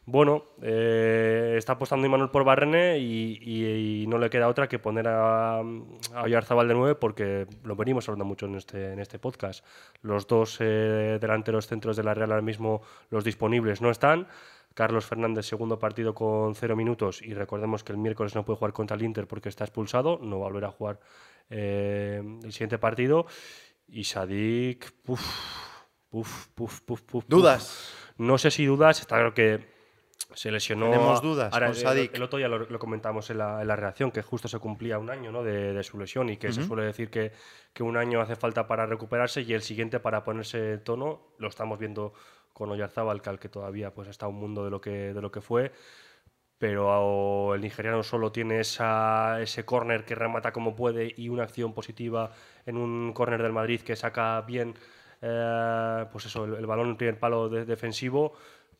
Bueno, 0.10 0.46
eh, 0.62 1.56
está 1.58 1.74
apostando 1.74 2.08
Imanol 2.08 2.32
por 2.32 2.46
Barrene 2.46 2.98
y, 2.98 3.38
y- 3.42 4.04
y 4.04 4.08
no 4.08 4.18
le 4.18 4.30
queda 4.30 4.48
otra 4.48 4.70
que 4.70 4.80
poner 4.80 5.06
a, 5.10 5.58
a 5.60 6.24
Oyarzabal 6.24 6.66
de 6.70 6.74
9 6.76 6.96
porque 6.96 7.46
lo 7.66 7.76
venimos 7.76 8.08
hablando 8.08 8.24
mucho 8.24 8.46
en 8.46 8.56
este, 8.56 8.94
en 8.94 9.00
este 9.00 9.20
podcast. 9.20 9.66
Los 10.02 10.26
dos 10.26 10.60
eh, 10.62 11.18
delanteros 11.20 11.68
centros 11.68 11.98
de 11.98 12.04
la 12.06 12.14
Real 12.14 12.32
ahora 12.32 12.42
mismo, 12.42 12.82
los 13.10 13.26
disponibles, 13.26 13.82
no 13.82 13.92
están. 13.92 14.28
Carlos 14.74 15.06
Fernández, 15.06 15.46
segundo 15.46 15.78
partido 15.78 16.14
con 16.14 16.56
cero 16.56 16.78
minutos 16.78 17.22
y 17.22 17.34
recordemos 17.34 17.84
que 17.84 17.92
el 17.92 17.98
miércoles 17.98 18.34
no 18.34 18.46
puede 18.46 18.60
jugar 18.60 18.72
contra 18.72 18.96
el 18.96 19.04
Inter 19.04 19.28
porque 19.28 19.50
está 19.50 19.66
expulsado, 19.66 20.20
no 20.22 20.40
va 20.40 20.46
a 20.46 20.50
volver 20.50 20.66
a 20.66 20.72
jugar 20.72 21.00
eh, 21.50 22.22
el 22.46 22.52
siguiente 22.54 22.78
partido. 22.78 23.26
Y 23.90 24.06
Sadik, 24.06 24.90
puf, 25.04 25.20
puf, 26.10 26.48
puf, 26.56 26.80
puf, 26.82 27.02
puf. 27.02 27.26
¿Dudas? 27.28 27.92
No 28.18 28.38
sé 28.38 28.52
si 28.52 28.66
dudas, 28.66 29.02
está 29.02 29.16
claro 29.18 29.34
que 29.34 29.76
se 30.34 30.52
lesionó. 30.52 30.90
Tenemos 30.92 31.22
dudas 31.22 31.54
con 31.54 31.64
el-. 31.64 32.10
El, 32.14 32.24
otro 32.24 32.38
día 32.38 32.48
lo, 32.48 32.60
lo 32.60 32.80
comentamos 32.80 33.30
en 33.30 33.38
la, 33.38 33.62
en 33.62 33.68
la 33.68 33.76
reacción, 33.76 34.12
que 34.12 34.22
justo 34.22 34.48
se 34.48 34.60
cumplía 34.60 35.00
un 35.00 35.10
año 35.10 35.32
¿no? 35.32 35.44
de, 35.44 35.74
de 35.74 35.84
su 35.84 35.98
lesión 35.98 36.30
y 36.30 36.38
que 36.38 36.52
se 36.52 36.64
suele 36.64 36.84
decir 36.84 37.10
que, 37.10 37.32
que 37.74 37.84
un 37.84 37.98
año 37.98 38.20
hace 38.22 38.36
falta 38.36 38.68
para 38.68 38.86
recuperarse 38.86 39.42
y 39.42 39.54
el 39.54 39.62
siguiente 39.62 40.00
para 40.00 40.24
ponerse 40.24 40.74
en 40.74 40.84
tono. 40.84 41.22
Lo 41.38 41.48
estamos 41.48 41.80
viendo 41.80 42.14
con 42.54 42.72
Oyarzábal, 42.72 43.22
que 43.22 43.50
todavía 43.50 43.94
pues, 43.94 44.08
está 44.10 44.28
un 44.28 44.36
mundo 44.36 44.66
de 44.66 44.72
lo 44.72 44.82
que, 44.82 45.14
de 45.14 45.22
lo 45.22 45.32
que 45.32 45.42
fue. 45.42 45.72
Pero 46.58 47.54
el 47.54 47.62
nigeriano 47.62 48.02
solo 48.02 48.32
tiene 48.32 48.60
esa, 48.62 49.40
ese 49.42 49.64
córner 49.64 50.06
que 50.06 50.16
remata 50.16 50.52
como 50.52 50.76
puede 50.76 51.14
y 51.16 51.30
una 51.30 51.44
acción 51.44 51.74
positiva 51.74 52.32
en 52.66 52.78
un 52.78 53.14
córner 53.14 53.44
del 53.44 53.54
Madrid 53.54 53.82
que 53.82 53.96
saca 53.96 54.42
bien 54.42 54.74
eh, 55.22 56.06
pues 56.12 56.26
eso, 56.26 56.46
el, 56.46 56.56
el 56.56 56.66
balón 56.66 56.90
en 56.90 56.98
primer 56.98 57.20
palo 57.20 57.48
de- 57.50 57.66
defensivo, 57.66 58.34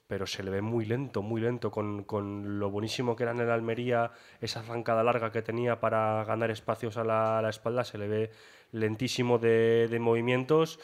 pero 0.08 0.26
se 0.26 0.42
le 0.42 0.52
ve 0.52 0.62
muy 0.62 0.86
lento, 0.86 1.22
muy 1.22 1.42
lento, 1.42 1.70
con, 1.70 2.04
con 2.04 2.60
lo 2.60 2.72
buenísimo 2.72 3.16
que 3.16 3.24
era 3.24 3.34
en 3.34 3.42
el 3.42 3.52
Almería, 3.52 4.12
esa 4.40 4.64
zancada 4.64 5.04
larga 5.04 5.32
que 5.32 5.42
tenía 5.42 5.80
para 5.80 6.24
ganar 6.24 6.50
espacios 6.50 6.98
a 6.98 7.04
la, 7.04 7.40
a 7.40 7.42
la 7.42 7.50
espalda, 7.50 7.84
se 7.84 7.98
le 7.98 8.08
ve 8.08 8.32
lentísimo 8.72 9.38
de, 9.38 9.88
de 9.90 10.00
movimientos. 10.00 10.80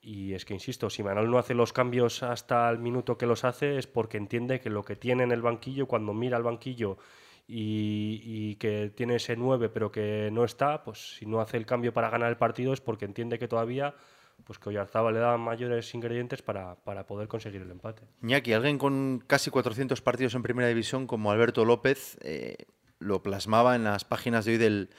Y 0.00 0.34
es 0.34 0.44
que, 0.44 0.54
insisto, 0.54 0.90
si 0.90 1.02
Manuel 1.02 1.30
no 1.30 1.38
hace 1.38 1.54
los 1.54 1.72
cambios 1.72 2.22
hasta 2.22 2.70
el 2.70 2.78
minuto 2.78 3.16
que 3.16 3.26
los 3.26 3.42
hace 3.44 3.78
es 3.78 3.86
porque 3.86 4.18
entiende 4.18 4.60
que 4.60 4.70
lo 4.70 4.84
que 4.84 4.96
tiene 4.96 5.24
en 5.24 5.32
el 5.32 5.42
banquillo, 5.42 5.86
cuando 5.86 6.12
mira 6.12 6.36
al 6.36 6.42
banquillo 6.42 6.98
y, 7.46 8.20
y 8.22 8.56
que 8.56 8.90
tiene 8.94 9.16
ese 9.16 9.36
9 9.36 9.68
pero 9.70 9.90
que 9.90 10.30
no 10.30 10.44
está, 10.44 10.82
pues 10.84 11.16
si 11.16 11.26
no 11.26 11.40
hace 11.40 11.56
el 11.56 11.66
cambio 11.66 11.92
para 11.92 12.10
ganar 12.10 12.28
el 12.30 12.36
partido 12.36 12.72
es 12.72 12.80
porque 12.80 13.04
entiende 13.06 13.38
que 13.38 13.48
todavía 13.48 13.94
pues 14.44 14.58
que 14.58 14.68
Oyarzábal 14.68 15.14
le 15.14 15.20
da 15.20 15.36
mayores 15.36 15.94
ingredientes 15.94 16.42
para, 16.42 16.76
para 16.76 17.06
poder 17.06 17.28
conseguir 17.28 17.62
el 17.62 17.70
empate. 17.70 18.02
Iñaki, 18.22 18.52
alguien 18.52 18.78
con 18.78 19.22
casi 19.26 19.50
400 19.50 20.00
partidos 20.02 20.34
en 20.34 20.42
primera 20.42 20.68
división 20.68 21.06
como 21.06 21.30
Alberto 21.30 21.64
López 21.64 22.18
eh, 22.22 22.56
lo 22.98 23.22
plasmaba 23.22 23.76
en 23.76 23.84
las 23.84 24.04
páginas 24.04 24.44
de 24.44 24.52
hoy 24.52 24.58
del, 24.58 24.90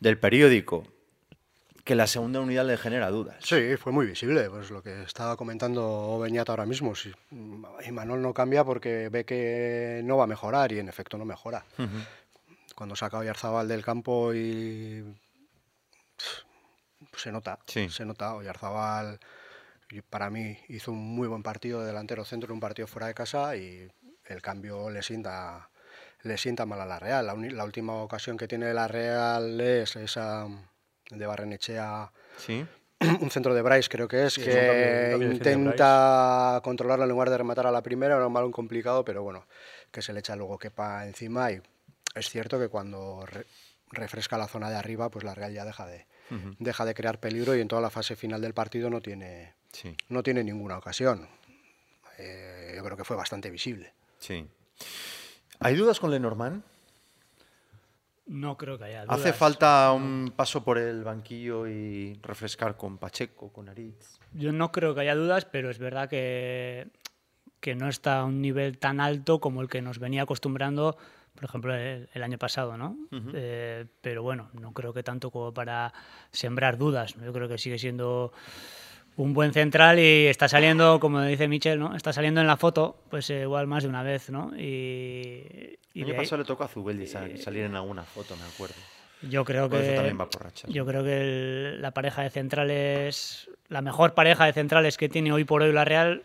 del 0.00 0.18
periódico, 0.18 0.84
que 1.84 1.94
la 1.94 2.06
segunda 2.06 2.40
unidad 2.40 2.66
le 2.66 2.76
genera 2.76 3.10
dudas. 3.10 3.36
Sí, 3.40 3.76
fue 3.76 3.92
muy 3.92 4.06
visible, 4.06 4.50
pues 4.50 4.70
lo 4.70 4.82
que 4.82 5.02
estaba 5.02 5.36
comentando 5.36 6.18
Beñat 6.18 6.48
ahora 6.50 6.66
mismo. 6.66 6.94
Si 6.94 7.12
Imanol 7.86 8.20
no 8.22 8.34
cambia 8.34 8.64
porque 8.64 9.08
ve 9.08 9.24
que 9.24 10.00
no 10.04 10.16
va 10.16 10.24
a 10.24 10.26
mejorar 10.26 10.72
y 10.72 10.80
en 10.80 10.88
efecto 10.88 11.16
no 11.16 11.24
mejora. 11.24 11.64
Cuando 12.74 12.96
saca 12.96 13.18
Oyarzabal 13.18 13.68
del 13.68 13.84
campo 13.84 14.34
y 14.34 15.04
pues 17.16 17.22
se 17.22 17.32
nota, 17.32 17.58
Sí. 17.66 17.88
se 17.88 18.04
nota. 18.04 18.34
Oyarzabal 18.34 19.18
para 20.10 20.28
mí 20.28 20.58
hizo 20.68 20.92
un 20.92 20.98
muy 20.98 21.28
buen 21.28 21.42
partido 21.42 21.80
de 21.80 21.86
delantero 21.86 22.26
centro 22.26 22.48
en 22.48 22.54
un 22.54 22.60
partido 22.60 22.86
fuera 22.86 23.06
de 23.06 23.14
casa 23.14 23.56
y 23.56 23.90
el 24.26 24.42
cambio 24.42 24.90
le 24.90 25.02
sienta 25.02 25.70
le 26.22 26.36
sienta 26.36 26.66
mal 26.66 26.80
a 26.82 26.84
la 26.86 26.98
Real. 26.98 27.24
La, 27.26 27.32
uni- 27.34 27.50
la 27.50 27.64
última 27.64 27.94
ocasión 28.02 28.36
que 28.36 28.46
tiene 28.48 28.74
la 28.74 28.86
Real 28.88 29.58
es 29.60 29.96
esa 29.96 30.46
de 31.10 31.26
Barrenechea 31.26 32.12
Sí. 32.36 32.66
un 33.20 33.30
centro 33.30 33.54
de 33.54 33.62
Bryce 33.62 33.88
creo 33.88 34.08
que 34.08 34.26
es, 34.26 34.34
Sí, 34.34 34.42
es 34.42 34.48
un 34.48 34.60
un 34.62 34.66
que 34.66 35.18
de 35.18 35.26
intenta 35.32 36.60
controlarlo 36.62 37.04
en 37.04 37.10
lugar 37.10 37.30
de 37.30 37.38
rematar 37.38 37.66
a 37.66 37.70
la 37.70 37.82
primera, 37.82 38.16
era 38.16 38.26
un 38.26 38.34
balón 38.34 38.52
complicado, 38.52 39.04
pero 39.06 39.22
bueno, 39.22 39.46
que 39.90 40.02
se 40.02 40.12
le 40.12 40.20
echa 40.20 40.36
luego 40.36 40.58
quepa 40.58 41.06
encima 41.06 41.50
y 41.52 41.62
es 42.14 42.28
cierto 42.28 42.58
que 42.58 42.68
cuando 42.68 43.24
re- 43.24 43.46
refresca 43.92 44.36
la 44.36 44.48
zona 44.48 44.68
de 44.68 44.76
arriba, 44.76 45.08
pues 45.10 45.24
la 45.24 45.34
Real 45.34 45.52
ya 45.54 45.64
deja 45.64 45.86
de, 45.86 46.06
deja 46.58 46.84
de 46.84 46.94
crear 46.94 47.20
peligro 47.20 47.54
y 47.56 47.60
en 47.60 47.68
toda 47.68 47.80
la 47.82 47.90
fase 47.90 48.16
final 48.16 48.40
del 48.40 48.52
partido 48.54 48.90
no 48.90 49.00
tiene, 49.00 49.54
Sí. 49.72 49.94
no 50.08 50.22
tiene 50.22 50.42
ninguna 50.44 50.78
ocasión. 50.78 51.28
eh, 52.18 52.72
yo 52.74 52.82
creo 52.82 52.96
que 52.96 53.04
fue 53.04 53.14
bastante 53.16 53.50
visible. 53.50 53.92
Sí. 54.18 54.46
¿Hay 55.60 55.76
dudas 55.76 56.00
con 56.00 56.10
Lenormand? 56.10 56.62
No 58.26 58.56
creo 58.56 58.76
que 58.78 58.84
haya 58.84 59.04
dudas. 59.04 59.20
¿Hace 59.20 59.32
falta 59.32 59.92
un 59.92 60.32
paso 60.34 60.64
por 60.64 60.78
el 60.78 61.04
banquillo 61.04 61.68
y 61.68 62.18
refrescar 62.22 62.76
con 62.76 62.98
Pacheco, 62.98 63.52
con 63.52 63.68
Aritz? 63.68 64.18
Yo 64.32 64.50
no 64.52 64.72
creo 64.72 64.94
que 64.94 65.02
haya 65.02 65.14
dudas, 65.14 65.44
pero 65.44 65.70
es 65.70 65.78
verdad 65.78 66.08
que, 66.08 66.88
que 67.60 67.74
no 67.76 67.88
está 67.88 68.20
a 68.20 68.24
un 68.24 68.40
nivel 68.42 68.78
tan 68.78 68.98
alto 69.00 69.38
como 69.40 69.62
el 69.62 69.68
que 69.68 69.80
nos 69.80 69.98
venía 70.00 70.22
acostumbrando, 70.22 70.96
por 71.36 71.44
ejemplo, 71.44 71.74
el, 71.74 72.08
el 72.12 72.22
año 72.24 72.38
pasado, 72.38 72.76
¿no? 72.76 72.96
Eh, 73.34 73.84
pero 74.00 74.22
bueno, 74.24 74.50
no 74.60 74.72
creo 74.72 74.92
que 74.92 75.02
tanto 75.04 75.30
como 75.30 75.52
para 75.54 75.92
sembrar 76.32 76.76
dudas. 76.78 77.16
¿no? 77.16 77.24
Yo 77.24 77.32
creo 77.32 77.48
que 77.48 77.58
sigue 77.58 77.78
siendo 77.78 78.32
un 79.16 79.32
buen 79.32 79.52
central 79.52 79.98
y 79.98 80.26
está 80.26 80.48
saliendo, 80.48 80.98
como 81.00 81.22
dice 81.22 81.46
Michel, 81.48 81.78
¿no? 81.78 81.94
Está 81.96 82.12
saliendo 82.12 82.40
en 82.40 82.46
la 82.46 82.56
foto, 82.56 82.98
pues 83.10 83.30
eh, 83.30 83.42
igual 83.42 83.66
más 83.66 83.82
de 83.84 83.88
una 83.88 84.02
vez, 84.02 84.28
¿no? 84.30 84.52
Y, 84.58 85.78
y 85.94 86.00
El 86.02 86.04
año 86.04 86.12
ahí- 86.14 86.18
pasado 86.20 86.42
le 86.42 86.44
tocó 86.46 86.64
a 86.64 86.68
Zubeldi 86.68 87.06
sal- 87.06 87.38
salir 87.38 87.64
en 87.64 87.76
alguna 87.76 88.02
foto, 88.02 88.36
me 88.36 88.44
acuerdo. 88.44 88.74
yo 89.22 89.44
creo 89.44 89.70
que 89.70 89.80
eso 89.80 89.94
también 89.94 90.20
va 90.20 90.28
por 90.28 90.42
rachas. 90.44 90.70
yo 90.70 90.84
creo 90.84 91.02
que 91.02 91.20
el- 91.20 91.80
la 91.82 91.92
pareja 91.92 92.22
de 92.22 92.30
centrales, 92.30 93.48
la 93.68 93.80
mejor 93.80 94.12
pareja 94.14 94.44
de 94.44 94.52
centrales 94.52 94.96
que 94.98 95.08
tiene 95.08 95.32
hoy 95.32 95.44
por 95.44 95.62
hoy 95.62 95.72
la 95.72 95.84
Real 95.86 96.22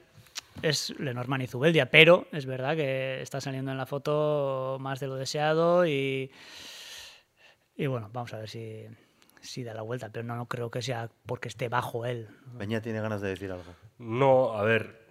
es 0.61 0.97
Lenormand 0.99 1.43
y 1.43 1.47
Zubeldia, 1.47 1.89
pero 1.89 2.27
es 2.31 2.45
verdad 2.45 2.75
que 2.75 3.21
está 3.21 3.41
saliendo 3.41 3.71
en 3.71 3.77
la 3.77 3.85
foto 3.85 4.77
más 4.79 4.99
de 4.99 5.07
lo 5.07 5.15
deseado 5.15 5.85
y 5.85 6.31
y 7.75 7.87
bueno, 7.87 8.09
vamos 8.13 8.33
a 8.33 8.39
ver 8.39 8.49
si 8.49 8.85
si 9.41 9.63
da 9.63 9.73
la 9.73 9.81
vuelta, 9.81 10.09
pero 10.11 10.23
no, 10.23 10.35
no 10.35 10.45
creo 10.45 10.69
que 10.69 10.81
sea 10.81 11.09
porque 11.25 11.47
esté 11.47 11.67
bajo 11.67 12.05
él. 12.05 12.29
Peña 12.57 12.81
tiene 12.81 13.01
ganas 13.01 13.21
de 13.21 13.29
decir 13.29 13.51
algo. 13.51 13.73
No, 13.97 14.53
a 14.53 14.63
ver, 14.63 15.01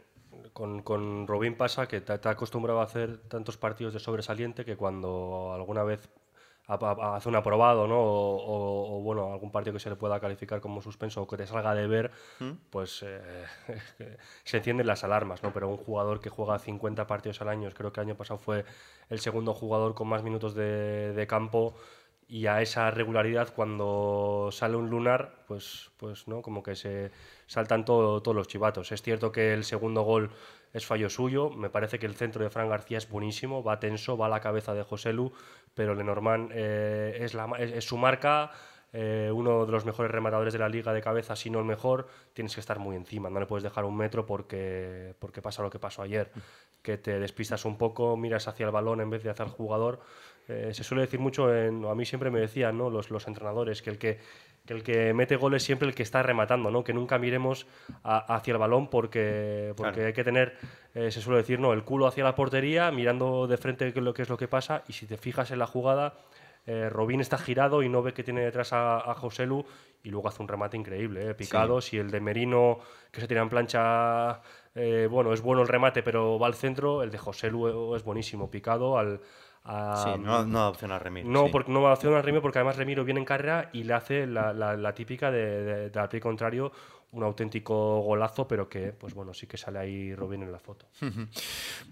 con, 0.53 0.83
con 0.83 1.27
Robin 1.27 1.57
pasa 1.57 1.89
que 1.89 2.01
te, 2.01 2.17
te 2.19 2.29
ha 2.29 2.33
acostumbrado 2.33 2.81
a 2.81 2.85
hacer 2.85 3.19
tantos 3.29 3.57
partidos 3.57 3.93
de 3.93 3.99
sobresaliente 3.99 4.65
que 4.65 4.77
cuando 4.77 5.53
alguna 5.53 5.83
vez 5.83 6.09
ha- 6.73 6.79
ha- 6.93 7.17
hace 7.17 7.29
un 7.29 7.37
aprobado, 7.37 7.87
¿no? 7.87 7.99
O, 8.01 8.37
o- 8.37 8.97
o, 8.99 9.01
bueno, 9.03 9.33
algún 9.33 9.51
partido 9.51 9.73
que 9.75 9.81
se 9.81 9.91
le 9.91 9.97
pueda 9.97 10.21
calificar 10.21 10.61
como 10.61 10.81
suspenso 10.83 11.23
o 11.23 11.27
que 11.27 11.37
te 11.37 11.47
salga 11.47 11.75
de 11.75 11.87
ver, 11.87 12.11
pues 12.71 13.03
eh, 13.07 13.21
se 14.45 14.57
encienden 14.59 14.87
las 14.87 15.05
alarmas, 15.05 15.43
¿no? 15.43 15.53
Pero 15.53 15.69
un 15.69 15.77
jugador 15.77 16.21
que 16.21 16.31
juega 16.31 16.59
50 16.59 17.07
partidos 17.07 17.41
al 17.41 17.49
año, 17.49 17.69
creo 17.75 17.93
que 17.93 18.01
el 18.01 18.07
año 18.09 18.17
pasado 18.17 18.39
fue 18.39 18.65
el 19.09 19.19
segundo 19.21 19.55
jugador 19.55 19.95
con 19.95 20.09
más 20.09 20.23
minutos 20.23 20.55
de, 20.55 21.13
de 21.13 21.27
campo 21.27 21.75
y 22.29 22.47
a 22.47 22.63
esa 22.63 22.91
regularidad 22.93 23.53
cuando 23.53 24.51
sale 24.53 24.77
un 24.77 24.89
lunar, 24.89 25.43
pues, 25.49 25.91
pues 25.97 26.29
no, 26.29 26.43
como 26.43 26.63
que 26.63 26.77
se 26.77 27.11
saltan 27.49 27.85
todo- 27.85 28.23
todos 28.23 28.37
los 28.37 28.47
chivatos. 28.47 28.93
Es 28.93 29.03
cierto 29.03 29.33
que 29.33 29.53
el 29.53 29.65
segundo 29.65 30.03
gol 30.03 30.31
es 30.73 30.87
fallo 30.87 31.11
suyo, 31.11 31.51
me 31.51 31.71
parece 31.71 31.99
que 31.99 32.07
el 32.07 32.15
centro 32.15 32.45
de 32.45 32.51
Fran 32.51 32.69
García 32.69 32.99
es 32.99 33.09
buenísimo, 33.09 33.63
va 33.63 33.81
tenso, 33.81 34.17
va 34.17 34.27
a 34.27 34.29
la 34.29 34.41
cabeza 34.41 34.75
de 34.75 34.83
José 34.83 35.13
Lu, 35.13 35.33
pero 35.75 35.95
Lenormand 35.95 36.51
eh, 36.55 37.19
es, 37.21 37.85
su 37.85 37.97
marca, 37.97 38.53
eh, 38.93 39.31
uno 39.33 39.67
de 39.67 39.73
los 39.73 39.85
mejores 39.85 40.11
rematadores 40.11 40.53
de 40.53 40.59
la 40.59 40.69
liga 40.69 40.93
de 40.93 41.01
cabeza, 41.01 41.35
si 41.35 41.51
no 41.51 41.59
el 41.59 41.65
mejor, 41.65 42.07
tienes 42.33 42.55
que 42.55 42.61
estar 42.61 42.79
muy 42.79 42.97
encima, 42.97 43.31
no 43.31 43.41
le 43.41 43.47
puedes 43.47 43.65
dejar 43.65 43.85
un 43.85 43.97
metro 43.97 44.27
porque, 44.27 45.15
porque 45.19 45.43
pasa 45.43 45.63
lo 45.63 45.71
que 45.71 45.79
pasó 45.79 46.03
ayer, 46.03 46.31
que 46.83 46.99
te 46.99 47.19
despistas 47.19 47.65
un 47.65 47.77
poco, 47.77 48.17
miras 48.17 48.47
hacia 48.47 48.67
el 48.67 48.73
balón 48.73 49.01
en 49.01 49.11
vez 49.11 49.23
de 49.23 49.31
hacia 49.31 49.45
el 49.45 49.51
jugador. 49.51 50.01
Eh, 50.49 50.71
se 50.75 50.83
suele 50.83 51.03
decir 51.03 51.21
mucho, 51.21 51.55
en, 51.55 51.85
a 51.85 51.95
mí 51.95 52.05
siempre 52.05 52.31
me 52.31 52.41
decían 52.41 52.77
¿no? 52.77 52.91
los, 52.91 53.11
los 53.11 53.29
entrenadores, 53.29 53.83
que 53.83 53.91
el 53.91 53.99
que, 53.99 54.19
que 54.71 54.75
el 54.77 54.83
que 54.85 55.13
mete 55.15 55.35
gol 55.37 55.55
es 55.55 55.65
siempre 55.65 55.89
el 55.89 55.95
que 55.95 56.03
está 56.05 56.23
rematando, 56.23 56.71
¿no? 56.71 56.85
que 56.85 56.93
nunca 56.93 57.19
miremos 57.19 57.67
a- 58.05 58.37
hacia 58.37 58.53
el 58.53 58.59
balón 58.59 58.89
porque, 58.89 59.73
porque 59.77 59.93
Claro. 59.95 60.07
hay 60.07 60.13
que 60.13 60.23
tener, 60.25 60.57
eh, 60.95 61.11
se 61.11 61.21
suele 61.21 61.39
decir, 61.39 61.59
no, 61.59 61.73
el 61.73 61.83
culo 61.83 62.07
hacia 62.07 62.23
la 62.23 62.35
portería, 62.37 62.91
mirando 62.93 63.47
de 63.49 63.57
frente 63.57 63.93
qué 63.93 63.99
es 63.99 64.05
lo 64.05 64.15
que 64.15 64.23
es 64.23 64.29
lo 64.29 64.37
que 64.37 64.47
pasa, 64.49 64.85
y 64.89 64.93
si 64.93 65.07
te 65.07 65.17
fijas 65.17 65.51
en 65.51 65.59
la 65.59 65.67
jugada, 65.67 66.15
eh, 66.67 66.89
Robín 66.89 67.21
está 67.21 67.37
girado 67.37 67.83
y 67.83 67.89
no 67.89 68.03
ve 68.03 68.13
que 68.13 68.23
tiene 68.23 68.43
detrás 68.45 68.73
a, 68.73 68.99
a 68.99 69.15
José 69.15 69.45
Lu 69.47 69.65
y 70.05 70.11
luego 70.11 70.29
hace 70.29 70.41
un 70.43 70.49
remate 70.49 70.77
increíble, 70.77 71.31
eh, 71.31 71.35
picado. 71.35 71.81
Si 71.81 71.99
el 71.99 72.11
de 72.11 72.21
Merino, 72.21 72.79
que 73.11 73.21
se 73.21 73.27
tira 73.27 73.43
en 73.43 73.49
plancha, 73.49 74.41
eh, 74.75 75.09
bueno, 75.11 75.33
es 75.33 75.41
bueno 75.41 75.63
el 75.63 75.69
remate, 75.69 76.03
pero 76.03 76.39
va 76.39 76.47
al 76.47 76.55
centro, 76.55 77.03
el 77.03 77.11
de 77.11 77.19
José 77.19 77.51
Lu 77.51 77.95
es 77.97 78.05
buenísimo, 78.05 78.51
picado 78.51 78.99
al. 78.99 79.21
A- 79.65 80.03
Sí, 80.05 80.21
no, 80.23 80.45
no 80.47 80.59
da 80.61 80.69
opción 80.69 80.93
a 80.93 80.99
Remiro. 80.99 81.29
no, 81.29 81.45
sí. 81.47 81.51
porque 81.53 81.71
no 81.73 81.83
va 81.83 81.91
a 81.91 81.93
hacer 81.95 82.11
una 82.11 82.23
Remiro 82.23 82.43
porque 82.43 82.59
además 82.59 82.77
Remiro 82.77 83.05
viene 83.05 83.21
en 83.21 83.27
carrera 83.27 83.71
y 83.73 83.85
le 83.85 83.95
hace 83.95 84.27
la, 84.27 84.53
la- 84.53 84.77
la 84.77 84.95
típica 84.95 85.31
de, 85.31 85.63
de- 85.65 85.91
de 85.91 86.01
al 86.01 86.09
pie 86.09 86.21
contrario 86.21 86.73
un 87.13 87.25
auténtico 87.25 88.01
golazo, 88.03 88.47
pero 88.47 88.69
que, 88.69 88.93
pues 88.93 89.15
bueno, 89.15 89.35
sí 89.35 89.49
que 89.49 89.57
sale 89.57 89.81
ahí 89.81 90.15
Robin 90.15 90.45
en 90.45 90.53
la 90.53 90.61
foto. 90.61 90.87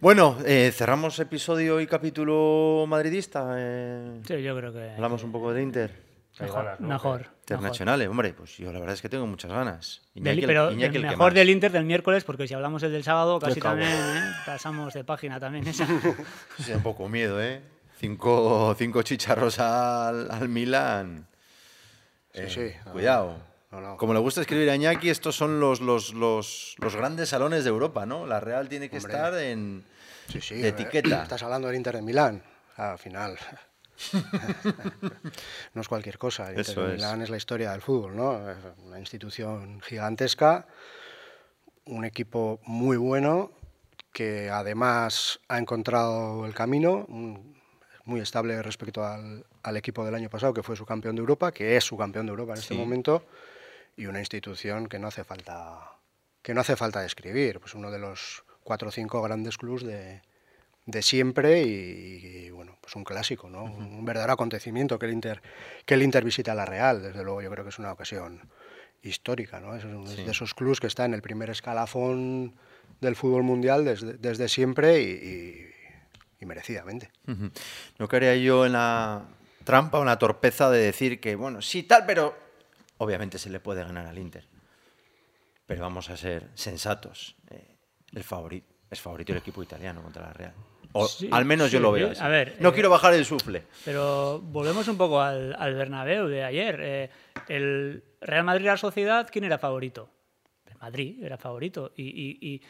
Bueno, 0.00 0.36
eh, 0.46 0.70
cerramos 0.72 1.18
episodio 1.18 1.80
y 1.80 1.86
capítulo 1.88 2.84
madridista. 2.86 3.54
eh, 3.58 4.20
Sí, 4.24 4.40
yo 4.42 4.56
creo 4.56 4.72
que 4.72 4.90
hablamos 4.92 5.24
un 5.24 5.32
poco 5.32 5.52
de 5.52 5.62
Inter. 5.62 6.02
Mejor, 6.38 6.64
ganas, 6.64 6.80
¿no? 6.80 6.88
mejor, 6.88 7.26
mejor. 7.54 7.64
Internacionales, 7.64 8.08
hombre, 8.08 8.32
pues 8.34 8.56
yo 8.58 8.72
la 8.72 8.78
verdad 8.78 8.94
es 8.94 9.02
que 9.02 9.08
tengo 9.08 9.26
muchas 9.26 9.50
ganas. 9.50 10.02
Iñaki 10.14 10.46
pero 10.46 10.70
Iñaki 10.72 10.96
el 10.96 11.02
mejor 11.06 11.34
del 11.34 11.50
Inter 11.50 11.72
del 11.72 11.84
miércoles, 11.84 12.24
porque 12.24 12.46
si 12.48 12.54
hablamos 12.54 12.82
el 12.82 12.92
del 12.92 13.04
sábado, 13.04 13.38
casi 13.38 13.60
también 13.60 13.90
¿eh? 13.90 14.20
pasamos 14.46 14.92
de 14.94 15.04
página 15.04 15.38
también 15.40 15.66
esa. 15.66 15.86
Sí, 16.58 16.72
un 16.72 16.82
poco 16.82 17.08
miedo, 17.08 17.42
¿eh? 17.42 17.60
Cinco, 17.98 18.74
cinco 18.78 19.02
chicharros 19.02 19.58
al, 19.58 20.30
al 20.30 20.48
Milan. 20.48 21.26
Sí, 22.32 22.40
Eh, 22.42 22.50
sí. 22.84 22.90
Cuidado. 22.92 23.36
No, 23.72 23.80
no. 23.80 23.96
Como 23.96 24.14
le 24.14 24.20
gusta 24.20 24.40
escribir 24.40 24.70
a 24.70 24.76
Iñaki, 24.76 25.10
estos 25.10 25.36
son 25.36 25.60
los, 25.60 25.80
los, 25.80 26.14
los, 26.14 26.74
los 26.78 26.96
grandes 26.96 27.28
salones 27.30 27.64
de 27.64 27.70
Europa, 27.70 28.06
¿no? 28.06 28.24
La 28.26 28.40
Real 28.40 28.68
tiene 28.68 28.88
que 28.88 28.96
Hombre. 28.96 29.12
estar 29.12 29.34
en 29.38 29.84
Sí, 30.28 30.40
sí. 30.40 30.54
de 30.56 30.68
etiqueta. 30.68 31.22
Estás 31.24 31.42
hablando 31.42 31.68
del 31.68 31.76
Inter 31.76 31.96
de 31.96 32.02
Milán. 32.02 32.42
Al 32.76 32.98
final. 32.98 33.36
no 35.74 35.80
es 35.80 35.88
cualquier 35.88 36.18
cosa. 36.18 36.50
El 36.50 36.58
Inter 36.58 36.74
de. 36.74 36.92
Milán 36.94 37.22
es 37.22 37.30
la 37.30 37.36
historia 37.36 37.72
del 37.72 37.82
fútbol, 37.82 38.16
¿no? 38.16 38.50
Es 38.50 38.56
una 38.84 38.98
institución 38.98 39.80
gigantesca, 39.80 40.66
un 41.86 42.04
equipo 42.04 42.60
muy 42.64 42.96
bueno 42.96 43.52
que 44.12 44.50
además 44.50 45.40
ha 45.48 45.58
encontrado 45.58 46.44
el 46.46 46.54
camino, 46.54 47.06
muy 48.04 48.20
estable 48.20 48.60
respecto 48.62 49.04
al, 49.04 49.44
al 49.62 49.76
equipo 49.76 50.04
del 50.04 50.14
año 50.14 50.30
pasado, 50.30 50.54
que 50.54 50.62
fue 50.62 50.76
su 50.76 50.86
campeón 50.86 51.14
de 51.14 51.20
Europa, 51.20 51.52
que 51.52 51.76
es 51.76 51.84
su 51.84 51.96
campeón 51.96 52.26
de 52.26 52.30
Europa 52.30 52.54
en 52.54 52.58
este 52.58 52.74
momento, 52.74 53.24
y 53.96 54.06
una 54.06 54.18
institución 54.18 54.88
que 54.88 54.98
no 54.98 55.08
hace 55.08 55.24
falta 55.24 55.92
que 56.42 56.54
no 56.54 56.60
hace 56.60 56.76
falta 56.76 57.00
describir, 57.00 57.60
pues 57.60 57.74
uno 57.74 57.90
de 57.90 57.98
los 57.98 58.44
cuatro 58.62 58.88
o 58.88 58.92
cinco 58.92 59.20
grandes 59.20 59.58
clubes 59.58 59.82
de, 59.82 60.22
de 60.88 61.02
siempre 61.02 61.62
y, 61.62 62.46
y, 62.46 62.50
bueno, 62.50 62.78
pues 62.80 62.96
un 62.96 63.04
clásico, 63.04 63.50
¿no? 63.50 63.64
Un 63.64 64.06
verdadero 64.06 64.32
acontecimiento 64.32 64.98
que 64.98 65.04
el 65.04 65.12
Inter 65.12 65.42
que 65.84 65.92
el 65.92 66.02
Inter 66.02 66.24
visita 66.24 66.52
a 66.52 66.54
la 66.54 66.64
Real, 66.64 67.02
desde 67.02 67.22
luego 67.22 67.42
yo 67.42 67.50
creo 67.50 67.62
que 67.62 67.68
es 67.68 67.78
una 67.78 67.92
ocasión 67.92 68.48
histórica, 69.02 69.60
¿no? 69.60 69.76
Es 69.76 69.84
uno 69.84 70.06
Sí. 70.06 70.24
de 70.24 70.30
esos 70.30 70.54
clubes 70.54 70.80
que 70.80 70.86
está 70.86 71.04
en 71.04 71.12
el 71.12 71.20
primer 71.20 71.50
escalafón 71.50 72.54
del 73.02 73.16
fútbol 73.16 73.42
mundial 73.42 73.84
desde, 73.84 74.14
desde 74.14 74.48
siempre 74.48 75.02
y, 75.02 75.10
y- 75.10 75.68
y 76.40 76.46
merecidamente. 76.46 77.10
No 77.98 78.08
quería 78.08 78.34
yo 78.36 78.64
en 78.64 78.72
la 78.72 79.26
trampa 79.64 79.98
o 79.98 80.00
en 80.00 80.06
la 80.06 80.18
torpeza 80.18 80.70
de 80.70 80.78
decir 80.78 81.20
que, 81.20 81.36
bueno, 81.36 81.60
sí, 81.60 81.82
tal, 81.82 82.06
pero 82.06 82.34
obviamente 82.96 83.38
se 83.38 83.50
le 83.50 83.60
puede 83.60 83.84
ganar 83.84 84.06
al 84.06 84.16
Inter. 84.18 84.46
Pero 85.66 85.82
vamos 85.82 86.08
a 86.08 86.16
ser 86.16 86.48
sensatos. 86.54 87.36
Eh, 87.50 87.76
el 88.14 88.24
favorito, 88.24 88.72
es 88.90 89.00
favorito 89.02 89.32
el 89.32 89.38
equipo 89.38 89.62
italiano 89.62 90.02
contra 90.02 90.22
la 90.28 90.32
Real. 90.32 90.54
O 90.92 91.06
Sí, 91.06 91.28
al 91.32 91.44
menos 91.44 91.70
yo 91.70 91.80
lo 91.80 91.92
veo 91.92 92.06
sí. 92.08 92.12
así. 92.12 92.22
A 92.22 92.28
ver, 92.28 92.56
no 92.60 92.70
eh, 92.70 92.72
quiero 92.72 92.90
bajar 92.90 93.14
el 93.14 93.24
sufle. 93.24 93.64
Pero 93.84 94.40
volvemos 94.40 94.88
un 94.88 94.96
poco 94.96 95.20
al, 95.20 95.54
al 95.58 95.74
Bernabéu 95.74 96.26
de 96.28 96.44
ayer. 96.44 96.80
Eh, 96.82 97.10
el 97.48 98.02
Real 98.20 98.44
Madrid-Real 98.44 98.78
Sociedad, 98.78 99.28
¿quién 99.30 99.44
era 99.44 99.58
favorito? 99.58 100.10
El 100.66 100.76
Madrid 100.78 101.22
era 101.22 101.36
favorito. 101.36 101.92
Y, 101.96 102.04
y- 102.04 102.38
y, 102.54 102.62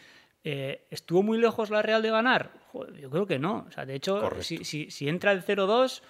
eh, 0.45 0.87
¿estuvo 0.91 1.23
muy 1.23 1.39
lejos 1.39 1.71
la 1.71 1.81
Real 1.83 2.03
de 2.03 2.11
ganar? 2.11 2.51
Joder, 2.73 2.97
yo 3.01 3.09
creo 3.11 3.27
que 3.27 3.39
no. 3.39 3.67
O 3.69 3.73
sea, 3.73 3.87
de 3.87 3.95
hecho, 3.95 4.29
si, 4.41 4.65
si- 4.65 4.91
si 4.91 5.09
entra 5.09 5.33
el 5.33 5.43
0-2, 5.43 6.03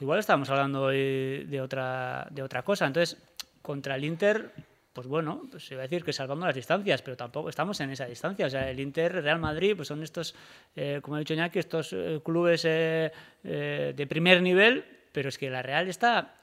igual 0.00 0.18
estamos 0.18 0.50
hablando 0.50 0.82
hoy 0.82 1.44
de 1.44 1.60
otra, 1.60 2.26
de 2.30 2.42
otra 2.42 2.62
cosa. 2.62 2.86
Entonces, 2.86 3.16
contra 3.62 3.94
el 3.96 4.04
Inter, 4.04 4.52
pues 4.98 5.06
bueno, 5.06 5.42
pues 5.48 5.64
se 5.64 5.76
va 5.76 5.82
a 5.82 5.86
decir 5.86 6.02
que 6.02 6.12
salvando 6.12 6.44
las 6.44 6.56
distancias, 6.56 7.02
pero 7.02 7.16
tampoco 7.16 7.48
estamos 7.48 7.78
en 7.78 7.90
esa 7.90 8.04
distancia. 8.06 8.46
O 8.46 8.50
sea, 8.50 8.68
el 8.68 8.80
Inter, 8.80 9.22
Real 9.22 9.38
Madrid, 9.38 9.74
pues 9.76 9.86
son 9.86 10.02
estos, 10.02 10.34
eh, 10.74 10.98
como 11.00 11.14
ha 11.14 11.18
dicho 11.20 11.34
Iñaki, 11.34 11.60
estos 11.60 11.92
eh, 11.92 12.20
clubes 12.24 12.64
eh, 12.64 13.12
de 13.44 14.06
primer 14.08 14.42
nivel, 14.42 14.84
pero 15.12 15.28
es 15.28 15.38
que 15.38 15.50
la 15.50 15.62
Real 15.62 15.86
está, 15.86 16.34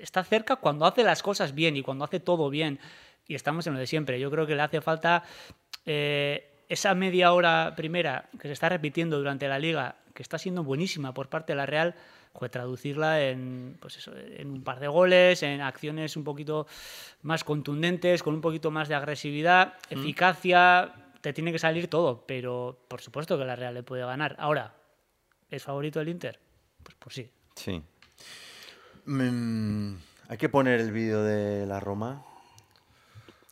está 0.00 0.24
cerca 0.24 0.56
cuando 0.56 0.86
hace 0.86 1.04
las 1.04 1.22
cosas 1.22 1.54
bien 1.54 1.76
y 1.76 1.82
cuando 1.82 2.04
hace 2.04 2.18
todo 2.18 2.50
bien. 2.50 2.80
Y 3.28 3.36
estamos 3.36 3.64
en 3.68 3.74
lo 3.74 3.78
de 3.78 3.86
siempre. 3.86 4.18
Yo 4.18 4.28
creo 4.28 4.44
que 4.44 4.56
le 4.56 4.62
hace 4.62 4.80
falta 4.80 5.22
esa 5.84 6.94
media 6.96 7.32
hora 7.32 7.74
primera 7.76 8.28
que 8.40 8.48
se 8.48 8.54
está 8.54 8.70
repitiendo 8.70 9.18
durante 9.18 9.46
la 9.46 9.60
liga, 9.60 9.94
que 10.14 10.22
está 10.24 10.36
siendo 10.36 10.64
buenísima 10.64 11.14
por 11.14 11.28
parte 11.28 11.52
de 11.52 11.58
la 11.58 11.66
Real, 11.66 11.94
joder, 12.32 12.50
traducirla 12.50 13.22
en, 13.22 13.76
pues 13.80 13.96
eso, 13.96 14.12
en 14.16 14.50
un 14.50 14.62
par 14.62 14.80
de 14.80 14.88
goles, 14.88 15.42
en 15.42 15.60
acciones 15.60 16.16
un 16.16 16.24
poquito 16.24 16.66
más 17.22 17.44
contundentes, 17.44 18.22
con 18.22 18.34
un 18.34 18.40
poquito 18.40 18.70
más 18.70 18.88
de 18.88 18.94
agresividad, 18.94 19.74
eficacia. 19.90 20.92
te 21.20 21.32
tiene 21.32 21.52
que 21.52 21.58
salir 21.58 21.88
todo, 21.88 22.24
pero 22.26 22.78
por 22.88 23.00
supuesto 23.00 23.38
que 23.38 23.44
la 23.44 23.56
Real 23.56 23.74
le 23.74 23.82
puede 23.82 24.04
ganar. 24.04 24.36
Ahora, 24.38 24.74
¿es 25.50 25.62
favorito 25.62 26.00
el 26.00 26.08
Inter? 26.08 26.38
Pues, 26.82 26.96
pues 26.98 27.14
sí. 27.14 27.30
Sí. 27.54 27.82
Mm, 29.04 29.96
hay 30.28 30.36
que 30.36 30.48
poner 30.48 30.80
el 30.80 30.92
vídeo 30.92 31.22
de 31.22 31.66
la 31.66 31.80
Roma 31.80 32.22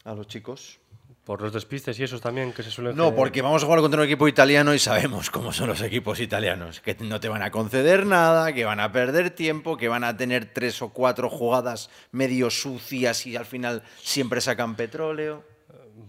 a 0.05 0.15
los 0.15 0.29
chicos. 0.29 0.79
Por 1.27 1.43
los 1.43 1.53
despistes 1.53 1.99
y 1.99 2.05
esos 2.05 2.21
también 2.21 2.53
que 2.53 2.63
se 2.63 2.71
suelen 2.71 2.95
No, 2.95 3.13
porque 3.13 3.43
vamos 3.43 3.61
a 3.61 3.67
jugar 3.67 3.81
contra 3.81 3.99
un 3.99 4.07
equipo 4.07 4.29
italiano 4.29 4.73
y 4.75 4.79
sabemos 4.79 5.29
cómo 5.29 5.53
son 5.53 5.67
los 5.67 5.83
equipos 5.83 6.21
italianos. 6.21 6.81
Que 6.81 6.95
no 7.01 7.19
te 7.19 7.29
van 7.29 7.43
a 7.43 7.51
conceder 7.51 8.07
nada, 8.07 8.53
que 8.53 8.65
van 8.65 8.79
a 8.79 8.93
perder 8.93 9.31
tiempo, 9.31 9.77
que 9.77 9.89
van 9.89 10.05
a 10.05 10.17
tener 10.17 10.53
tres 10.55 10.81
o 10.83 10.91
cuatro 10.91 11.29
jugadas 11.29 11.91
medio 12.13 12.49
sucias 12.49 13.27
y 13.27 13.35
al 13.35 13.45
final 13.45 13.83
siempre 13.97 14.41
sacan 14.41 14.77
petróleo. 14.77 15.43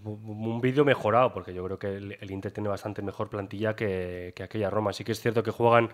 Un 0.03 0.62
vídeo 0.62 0.86
mejorado, 0.86 1.33
porque 1.33 1.51
yo 1.51 1.65
creo 1.65 1.79
que 1.79 1.95
el, 1.95 2.29
Inter 2.31 2.51
tiene 2.51 2.69
bastante 2.69 3.01
mejor 3.01 3.27
plantilla 3.27 3.75
que, 3.75 4.36
aquella 4.39 4.69
Roma. 4.69 4.93
Sí 4.93 5.03
que 5.03 5.13
es 5.13 5.19
cierto 5.19 5.41
que 5.41 5.50
juegan 5.50 5.89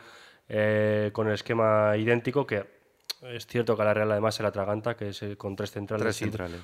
eh, 0.50 1.12
con 1.14 1.28
el 1.28 1.36
esquema 1.36 1.96
idéntico, 1.96 2.46
que 2.46 2.83
es 3.32 3.48
cierto 3.48 3.76
que 3.76 3.82
a 3.82 3.86
la 3.86 3.94
Real 3.94 4.12
además 4.12 4.36
se 4.36 4.44
la 4.44 4.50
atraganta, 4.50 4.96
que 4.96 5.10
es 5.10 5.24
eh, 5.24 5.38
con 5.38 5.56
tres 5.56 5.72
centrales, 5.72 6.22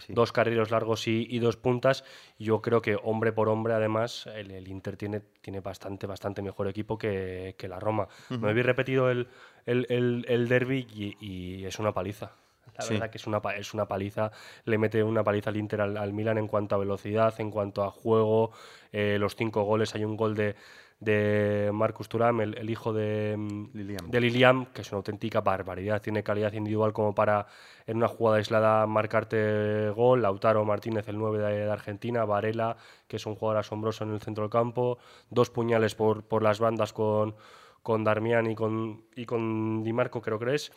dos 0.10 0.32
carriles 0.32 0.72
largos 0.72 1.08
y, 1.08 1.40
dos 1.40 1.58
puntas. 1.58 2.04
Yo 2.38 2.62
creo 2.62 2.82
que 2.82 2.98
hombre 3.02 3.32
por 3.32 3.50
hombre, 3.50 3.74
además, 3.74 4.28
el, 4.28 4.68
Inter 4.68 4.98
tiene, 4.98 5.22
tiene 5.42 5.60
bastante, 5.60 6.08
bastante 6.08 6.42
mejor 6.42 6.68
equipo 6.68 6.98
que, 6.98 7.56
la 7.70 7.80
Roma. 7.80 8.08
Me 8.30 8.50
habéis 8.50 8.66
repetido 8.66 9.10
el, 9.10 9.28
el, 9.66 10.48
derby 10.50 10.88
y, 11.20 11.66
es 11.66 11.80
una 11.80 11.94
paliza. 11.94 12.32
La 12.78 12.86
verdad 12.86 13.10
que 13.10 13.18
es 13.18 13.28
una, 13.28 13.42
es 13.58 13.74
una 13.74 13.88
paliza, 13.88 14.32
le 14.64 14.78
mete 14.78 15.04
una 15.04 15.22
paliza 15.22 15.50
al 15.50 15.58
Inter 15.58 15.82
al, 15.82 16.14
Milan 16.14 16.38
en 16.38 16.48
cuanto 16.48 16.76
a 16.76 16.78
velocidad, 16.78 17.34
en 17.40 17.52
cuanto 17.52 17.84
a 17.84 17.92
juego, 17.92 18.52
eh, 18.94 19.18
los 19.20 19.36
cinco 19.36 19.64
goles, 19.64 19.96
hay 19.96 20.06
un 20.06 20.16
gol 20.16 20.34
de, 20.34 20.56
de 21.00 21.70
Marcus 21.74 22.10
Turam, 22.10 22.42
el, 22.42 22.70
hijo 22.70 22.92
de 22.92 23.36
mm, 23.38 23.70
Liliam. 23.74 24.10
de 24.10 24.20
Liliam, 24.20 24.66
que 24.68 24.82
es 24.82 24.92
una 24.92 24.98
auténtica 24.98 25.42
barbaridad. 25.42 26.02
Tiene 26.02 26.24
calidad 26.24 26.54
individual 26.54 26.92
como 26.94 27.16
para 27.16 27.48
en 27.88 27.98
una 27.98 28.08
jugada 28.08 28.38
aislada 28.38 28.86
marcarte 28.86 29.90
gol. 29.92 30.22
Lautaro 30.22 30.66
Martínez, 30.66 31.08
el 31.08 31.18
9 31.18 31.40
de, 31.40 31.72
Argentina. 31.72 32.26
Varela, 32.26 32.76
que 33.08 33.16
es 33.16 33.26
un 33.26 33.36
jugador 33.36 33.60
asombroso 33.60 34.04
en 34.04 34.14
el 34.14 34.22
centro 34.22 34.44
del 34.44 34.52
campo. 34.52 35.00
Dos 35.30 35.50
puñales 35.50 35.96
por, 35.96 36.24
por 36.24 36.44
las 36.44 36.60
bandas 36.60 36.92
con, 36.92 37.36
con 37.82 38.04
Darmian 38.04 38.52
y 38.52 38.56
con, 38.56 39.06
y 39.16 39.26
con 39.26 39.84
Di 39.84 39.94
Marco, 39.94 40.22
creo 40.22 40.38
que 40.38 40.56
es. 40.56 40.72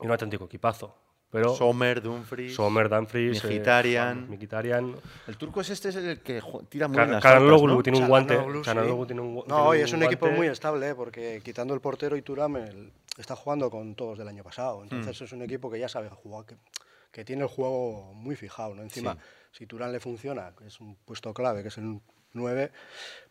Y 0.00 0.06
un 0.06 0.12
auténtico 0.12 0.44
equipazo. 0.44 1.03
Pero 1.34 1.52
Sommer, 1.52 2.00
Dumfries, 2.00 2.54
Sommer, 2.54 2.88
Dumfries, 2.88 3.42
Mkhitaryan. 3.42 4.28
Eh, 4.30 4.94
El 5.26 5.36
turco 5.36 5.62
es 5.62 5.70
este 5.70 5.88
es 5.88 5.96
el 5.96 6.20
que 6.20 6.40
tira 6.68 6.86
muy 6.86 6.96
bien 6.96 7.10
¿no? 7.10 7.82
tiene 7.82 7.98
un 7.98 8.06
guante. 8.06 8.38
tiene 9.04 9.20
un, 9.20 9.42
no, 9.44 9.74
es 9.74 9.92
un, 9.92 10.04
equipo 10.04 10.28
muy 10.28 10.46
estable, 10.46 10.90
¿eh? 10.90 10.94
porque 10.94 11.42
quitando 11.44 11.74
el 11.74 11.80
portero 11.80 12.16
y 12.16 12.22
Turam 12.22 12.56
está 13.18 13.34
jugando 13.34 13.68
con 13.68 13.96
todos 13.96 14.16
del 14.16 14.28
año 14.28 14.44
pasado. 14.44 14.84
Entonces 14.84 15.20
mm. 15.20 15.24
es 15.24 15.32
un 15.32 15.42
equipo 15.42 15.68
que 15.68 15.80
ya 15.80 15.88
sabe 15.88 16.08
jugar, 16.08 16.46
que, 16.46 16.54
que 17.10 17.24
tiene 17.24 17.42
el 17.42 17.48
juego 17.48 18.14
muy 18.14 18.36
fijado. 18.36 18.76
¿no? 18.76 18.82
Encima, 18.82 19.18
si 19.50 19.66
Turán 19.66 19.90
le 19.90 19.98
funciona, 19.98 20.52
que 20.56 20.68
es 20.68 20.78
un 20.78 20.94
puesto 20.94 21.34
clave, 21.34 21.62
que 21.62 21.68
es 21.68 21.78
el 21.78 21.98
9, 22.34 22.70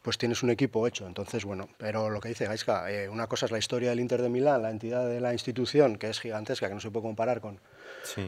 pues 0.02 0.18
tienes 0.18 0.44
un 0.44 0.50
equipo 0.50 0.86
hecho. 0.88 1.08
Entonces, 1.08 1.46
bueno, 1.46 1.70
pero 1.78 2.10
lo 2.10 2.20
que 2.20 2.30
dice 2.30 2.48
Gaiska, 2.48 2.92
eh, 2.92 3.08
una 3.08 3.28
cosa 3.28 3.46
es 3.46 3.52
la 3.54 3.60
historia 3.60 3.92
del 3.92 4.02
Inter 4.02 4.22
de 4.22 4.28
Milán, 4.30 4.62
la 4.62 4.72
entidad 4.72 5.08
de 5.08 5.22
la 5.22 5.32
institución, 5.32 5.98
que 5.98 6.10
es 6.10 6.20
gigantesca, 6.20 6.68
que 6.68 6.74
no 6.74 6.82
se 6.82 6.92
puede 6.92 7.04
comparar 7.04 7.40
con 7.40 7.62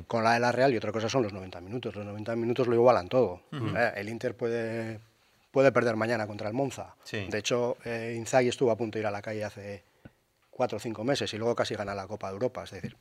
con 0.07 0.23
la 0.23 0.33
de 0.33 0.39
la 0.39 0.51
Real 0.51 0.73
y 0.73 0.77
otra 0.77 0.91
cosa 0.91 1.09
son 1.09 1.23
los 1.23 1.33
90 1.33 1.61
minutos. 1.61 1.95
Los 1.95 2.05
90 2.05 2.35
minutos 2.35 2.67
lo 2.67 2.75
igualan 2.75 3.07
todo. 3.07 3.41
Eh, 3.51 3.93
el 3.95 4.09
Inter 4.09 4.35
puede, 4.35 4.99
puede 5.51 5.71
perder 5.71 5.95
mañana 5.95 6.27
contra 6.27 6.47
el 6.47 6.53
Monza. 6.53 6.95
De 7.11 7.37
hecho, 7.37 7.77
eh, 7.85 8.13
Inzaghi 8.17 8.49
estuvo 8.49 8.71
a 8.71 8.77
punto 8.77 8.97
de 8.97 9.01
ir 9.01 9.07
a 9.07 9.11
la 9.11 9.21
calle 9.21 9.43
hace 9.43 9.83
cuatro 10.49 10.77
o 10.77 10.79
cinco 10.79 11.03
meses 11.03 11.33
y 11.33 11.37
luego 11.37 11.55
casi 11.55 11.75
gana 11.75 11.93
la 11.93 12.07
Copa 12.07 12.27
de 12.27 12.33
Europa. 12.33 12.63
Es 12.63 12.71
decir, 12.71 12.95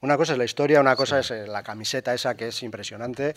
una 0.00 0.16
cosa 0.16 0.32
es 0.32 0.38
la 0.38 0.44
historia, 0.44 0.80
una 0.80 0.94
cosa 0.94 1.18
es 1.18 1.30
eh, 1.30 1.46
la 1.46 1.62
camiseta 1.62 2.14
esa 2.14 2.36
que 2.36 2.48
es 2.48 2.62
impresionante 2.62 3.34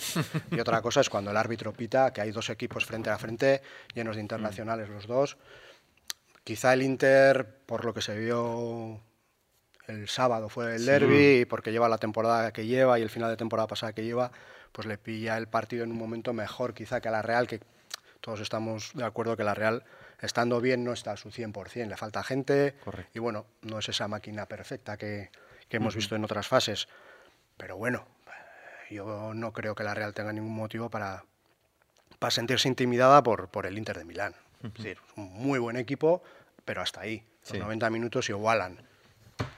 y 0.51 0.59
otra 0.59 0.81
cosa 0.81 1.01
es 1.01 1.09
cuando 1.09 1.31
el 1.31 1.37
árbitro 1.37 1.73
pita, 1.73 2.13
que 2.13 2.21
hay 2.21 2.31
dos 2.31 2.49
equipos 2.49 2.85
frente 2.85 3.09
a 3.09 3.17
frente, 3.17 3.61
llenos 3.95 4.15
de 4.15 4.21
internacionales 4.21 4.89
los 4.89 5.07
dos. 5.07 5.37
Quizá 6.43 6.73
el 6.73 6.83
Inter, 6.83 7.47
por 7.65 7.85
lo 7.85 7.93
que 7.93 8.01
se 8.01 8.17
vio 8.17 8.99
el 9.91 10.07
sábado 10.07 10.49
fue 10.49 10.75
el 10.75 10.85
derby, 10.85 11.45
porque 11.45 11.71
lleva 11.71 11.89
la 11.89 11.97
temporada 11.97 12.51
que 12.51 12.65
lleva 12.65 12.99
y 12.99 13.01
el 13.01 13.09
final 13.09 13.29
de 13.29 13.37
temporada 13.37 13.67
pasada 13.67 13.93
que 13.93 14.03
lleva, 14.03 14.31
pues 14.71 14.87
le 14.87 14.97
pilla 14.97 15.37
el 15.37 15.47
partido 15.47 15.83
en 15.83 15.91
un 15.91 15.97
momento 15.97 16.33
mejor 16.33 16.73
quizá 16.73 17.01
que 17.01 17.09
a 17.09 17.11
la 17.11 17.21
Real, 17.21 17.47
que 17.47 17.59
todos 18.21 18.39
estamos 18.39 18.91
de 18.93 19.03
acuerdo 19.03 19.35
que 19.35 19.43
la 19.43 19.53
Real, 19.53 19.83
estando 20.21 20.61
bien, 20.61 20.83
no 20.83 20.93
está 20.93 21.11
a 21.13 21.17
su 21.17 21.29
100%, 21.29 21.87
le 21.87 21.97
falta 21.97 22.23
gente 22.23 22.75
y 23.13 23.19
bueno, 23.19 23.45
no 23.61 23.79
es 23.79 23.89
esa 23.89 24.07
máquina 24.07 24.45
perfecta 24.45 24.97
que, 24.97 25.29
hemos 25.69 25.95
visto 25.95 26.15
en 26.15 26.25
otras 26.25 26.47
fases. 26.47 26.89
Pero 27.55 27.77
bueno, 27.77 28.05
yo 28.89 29.33
no 29.33 29.53
creo 29.53 29.73
que 29.73 29.83
la 29.83 29.93
Real 29.93 30.13
tenga 30.13 30.33
ningún 30.33 30.53
motivo 30.53 30.89
para, 30.89 31.23
para 32.19 32.31
sentirse 32.31 32.67
intimidada 32.67 33.23
por, 33.23 33.47
por 33.47 33.65
el 33.65 33.77
Inter 33.77 33.97
de 33.97 34.03
Milán. 34.03 34.35
Es 34.63 34.73
decir, 34.73 34.97
un 35.15 35.31
muy 35.31 35.59
buen 35.59 35.77
equipo, 35.77 36.21
pero 36.65 36.81
hasta 36.81 37.01
ahí. 37.01 37.23
Los 37.49 37.59
90 37.59 37.89
minutos 37.89 38.29
igualan 38.29 38.90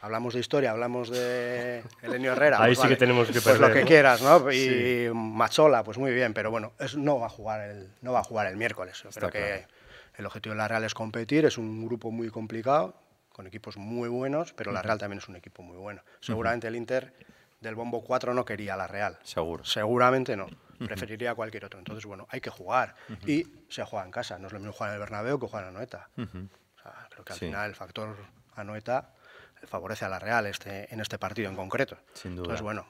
hablamos 0.02 0.34
de 0.34 0.40
historia, 0.40 0.72
hablamos 0.72 1.10
de 1.10 1.84
Elenio 2.02 2.34
Herrera. 2.34 2.58
Ahí 2.62 2.76
pues 2.76 2.80
sí 2.80 2.88
que 2.88 2.96
tenemos 2.96 3.28
que 3.28 3.42
perder. 3.42 3.60
Pues 3.60 3.70
lo 3.70 3.74
que 3.74 3.84
quieras, 3.84 4.22
¿no? 4.22 4.52
Y 4.52 5.10
Machola, 5.14 5.84
pues 5.84 5.98
muy 5.98 6.14
bien, 6.14 6.34
pero 6.34 6.52
bueno, 6.52 6.74
no, 6.98 7.20
va 7.20 7.28
a 7.28 7.30
jugar 7.30 7.62
el, 7.70 7.90
no 8.02 8.14
va 8.14 8.20
a 8.20 8.24
jugar 8.24 8.48
el 8.48 8.58
miércoles. 8.58 9.02
Yo 9.04 9.10
creo 9.10 9.30
que 9.30 9.66
el 10.16 10.26
objetivo 10.26 10.54
de 10.54 10.58
la 10.58 10.68
Real 10.68 10.84
es 10.84 10.94
competir, 10.94 11.46
es 11.46 11.58
un 11.58 11.86
grupo 11.86 12.12
muy 12.12 12.30
complicado, 12.30 12.96
con 13.32 13.48
equipos 13.48 13.78
muy 13.78 14.10
buenos, 14.10 14.54
pero 14.54 14.72
la 14.72 14.82
Real 14.82 14.98
también 14.98 15.20
es 15.20 15.28
un 15.28 15.36
equipo 15.36 15.64
muy 15.64 15.78
bueno. 15.78 16.02
Seguramente 16.20 16.68
el 16.68 16.76
Inter 16.76 17.14
del 17.60 17.76
bombo 17.76 18.04
4 18.04 18.34
no 18.34 18.46
quería 18.46 18.76
la 18.76 18.88
Real. 18.88 19.18
Seguro. 19.24 19.66
Seguramente 19.66 20.36
no. 20.36 20.48
Preferiría 20.86 21.34
cualquier 21.34 21.66
otro. 21.66 21.80
Entonces, 21.80 22.06
bueno, 22.06 22.28
hay 22.30 22.42
que 22.42 22.50
jugar. 22.50 22.96
Y 23.26 23.48
se 23.70 23.84
juega 23.84 24.06
en 24.06 24.12
casa. 24.12 24.38
No 24.38 24.48
es 24.48 24.54
lo 24.54 24.60
mismo 24.60 24.74
jugar 24.74 24.90
en 24.90 24.96
el 24.96 25.00
Bernabéu 25.00 25.40
que 25.40 25.48
jugar 25.48 25.64
en 25.64 25.70
Anoeta. 25.70 26.10
creo 26.16 27.26
que 27.26 27.34
al 27.34 27.40
final 27.40 27.70
el 27.70 27.76
factor 27.76 28.18
Anoeta 28.56 29.14
favorece 29.68 30.06
a 30.06 30.10
la 30.10 30.20
Real 30.20 30.46
este, 30.46 30.94
en 30.94 31.00
este 31.00 31.18
partido 31.18 31.50
en 31.50 31.56
concreto. 31.56 31.98
Sin 32.14 32.36
duda. 32.36 32.44
Entonces, 32.44 32.62
bueno, 32.62 32.86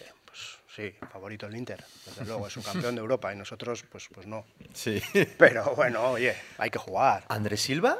eh, 0.00 0.12
pues 0.24 0.58
sí, 0.74 0.94
favorito 1.10 1.46
el 1.46 1.56
Inter, 1.56 1.84
desde 2.06 2.24
luego, 2.24 2.46
es 2.46 2.56
un 2.56 2.62
campeón 2.62 2.94
de 2.94 3.00
Europa 3.00 3.32
y 3.32 3.36
nosotros, 3.36 3.84
pues, 3.90 4.08
pues 4.12 4.26
no. 4.26 4.44
Sí. 4.72 5.02
Pero 5.38 5.74
bueno, 5.74 6.10
oye, 6.10 6.34
hay 6.58 6.70
que 6.70 6.78
jugar. 6.78 7.24
¿Andrés 7.28 7.62
Silva? 7.62 7.98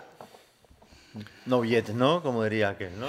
No 1.46 1.64
yet, 1.64 1.88
¿no? 1.88 2.22
Como 2.22 2.44
diría 2.44 2.70
aquel, 2.70 2.98
¿no? 2.98 3.08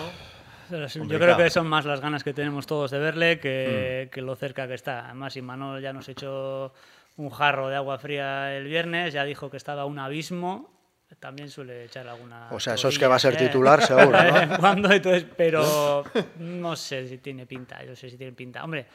Yo 0.69 1.19
creo 1.19 1.35
que 1.35 1.49
son 1.49 1.67
más 1.67 1.85
las 1.85 1.99
ganas 1.99 2.23
que 2.23 2.33
tenemos 2.33 2.67
todos 2.67 2.91
de 2.91 2.99
verle 2.99 3.39
que, 3.39 4.05
mm. 4.07 4.13
que 4.13 4.21
lo 4.21 4.35
cerca 4.35 4.67
que 4.67 4.75
está. 4.75 5.05
Además, 5.05 5.33
si 5.33 5.41
Manol 5.41 5.81
ya 5.81 5.93
nos 5.93 6.07
echó 6.09 6.73
un 7.17 7.29
jarro 7.29 7.69
de 7.69 7.75
agua 7.75 7.97
fría 7.97 8.55
el 8.55 8.65
viernes, 8.65 9.13
ya 9.13 9.23
dijo 9.23 9.49
que 9.49 9.57
estaba 9.57 9.85
un 9.85 9.99
abismo 9.99 10.78
también 11.19 11.49
suele 11.49 11.85
echar 11.85 12.07
alguna. 12.07 12.49
O 12.51 12.59
sea, 12.59 12.75
eso 12.75 12.89
es 12.89 12.99
que 12.99 13.07
va 13.07 13.15
a 13.15 13.19
ser 13.19 13.33
¿eh? 13.35 13.47
titular, 13.47 13.81
seguro. 13.85 14.11
¿no? 14.11 14.57
Cuando, 14.59 14.91
entonces, 14.91 15.25
pero 15.35 16.03
no 16.39 16.75
sé 16.75 17.07
si 17.07 17.17
tiene 17.17 17.45
pinta. 17.45 17.83
Yo 17.83 17.95
sé 17.95 18.09
si 18.09 18.17
tiene 18.17 18.33
pinta. 18.33 18.63
Hombre, 18.63 18.85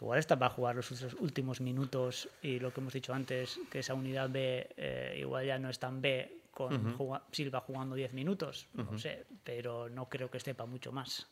igual 0.00 0.18
está 0.18 0.38
para 0.38 0.50
jugar 0.50 0.76
los 0.76 0.90
últimos 1.20 1.60
minutos 1.60 2.28
y 2.42 2.58
lo 2.58 2.72
que 2.72 2.80
hemos 2.80 2.92
dicho 2.92 3.14
antes, 3.14 3.58
que 3.70 3.80
esa 3.80 3.94
unidad 3.94 4.28
B 4.28 4.68
eh, 4.76 5.16
igual 5.18 5.46
ya 5.46 5.58
no 5.58 5.70
es 5.70 5.78
tan 5.78 6.00
B 6.00 6.42
con 6.50 7.24
Silva 7.30 7.60
jugando 7.60 7.94
10 7.96 8.12
minutos. 8.12 8.68
No 8.74 8.98
sé, 8.98 9.24
pero 9.42 9.88
no 9.88 10.08
creo 10.08 10.30
que 10.30 10.38
esté 10.38 10.54
para 10.54 10.70
mucho 10.70 10.92
más. 10.92 11.26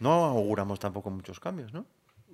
No 0.00 0.24
auguramos 0.24 0.78
tampoco 0.78 1.10
muchos 1.10 1.40
cambios, 1.40 1.72
¿no? 1.72 1.86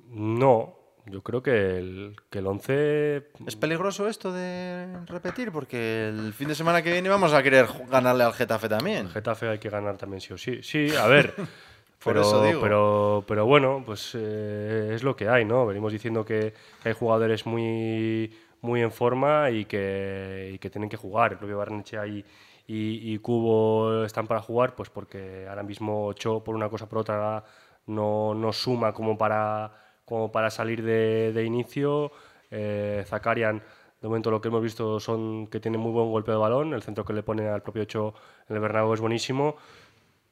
No, 0.09 0.82
yo 1.07 1.23
creo 1.23 1.43
que 1.43 1.79
el, 1.79 2.17
que 2.31 2.39
el 2.39 2.47
11... 2.47 3.29
¿Es 3.47 3.57
peligroso 3.57 4.09
esto 4.09 4.33
de 4.33 4.87
repetir? 5.07 5.51
Porque 5.51 6.09
el 6.09 6.33
fin 6.33 6.49
de 6.49 6.55
semana 6.55 6.83
que 6.83 6.93
viene 6.93 7.09
vamos 7.09 7.33
a 7.33 7.43
querer 7.43 7.67
ganarle 7.91 8.25
al 8.25 8.33
Getafe 8.33 8.69
también. 8.69 9.07
Al 9.07 9.13
Getafe 9.13 9.49
hay 9.49 9.59
que 9.59 9.69
ganar 9.69 9.97
también 9.97 10.21
sí 10.21 10.33
o 10.33 10.39
sí. 10.39 10.63
Sí, 10.63 10.95
a 10.95 11.07
ver. 11.09 11.35
pero, 12.05 12.43
pero, 12.61 13.25
pero 13.27 13.47
bueno, 13.47 13.83
pues 13.85 14.13
eh, 14.15 14.93
es 14.95 15.03
lo 15.03 15.17
que 15.17 15.29
hay, 15.29 15.45
¿no? 15.45 15.67
Venimos 15.67 15.93
diciendo 15.93 16.25
que 16.25 16.55
hay 16.85 16.93
jugadores 16.93 17.47
muy, 17.47 18.33
muy 18.61 18.81
en 18.81 18.93
forma 18.93 19.51
y 19.51 19.65
que, 19.65 20.53
y 20.55 20.59
que 20.59 20.71
tienen 20.71 20.89
que 20.89 20.97
jugar. 20.97 21.33
El 21.33 21.39
propio 21.39 21.59
Barnechea 21.59 22.07
y, 22.07 22.25
y, 22.69 23.13
y, 23.13 23.19
Cubo 23.19 24.05
están 24.05 24.29
para 24.29 24.41
jugar, 24.41 24.77
pues 24.77 24.89
porque 24.89 25.47
ahora 25.49 25.65
mismo 25.65 26.07
Ocho, 26.07 26.45
por 26.45 26.55
una 26.55 26.69
cosa 26.69 26.89
por 26.89 26.99
otra, 26.99 27.43
no, 27.87 28.35
no 28.35 28.53
suma 28.53 28.93
como 28.93 29.19
para 29.19 29.82
como 30.05 30.31
para 30.33 30.51
salir 30.51 30.83
de, 30.83 31.43
inicio. 31.45 32.13
Eh, 32.51 33.05
Zakarian, 33.07 33.63
de 34.01 34.09
momento 34.09 34.31
lo 34.31 34.41
que 34.41 34.49
hemos 34.49 34.63
visto 34.63 35.01
son 35.01 35.47
que 35.47 35.61
tiene 35.61 35.79
muy 35.79 35.93
buen 35.93 36.11
golpe 36.11 36.31
de 36.33 36.37
balón, 36.37 36.75
el 36.75 36.83
centro 36.83 37.05
que 37.05 37.13
le 37.13 37.23
pone 37.23 37.49
al 37.49 37.63
propio 37.63 37.83
Ocho 37.83 38.15
en 38.49 38.57
el 38.57 38.61
Bernabéu 38.63 38.93
es 38.95 39.01
buenísimo. 39.01 39.57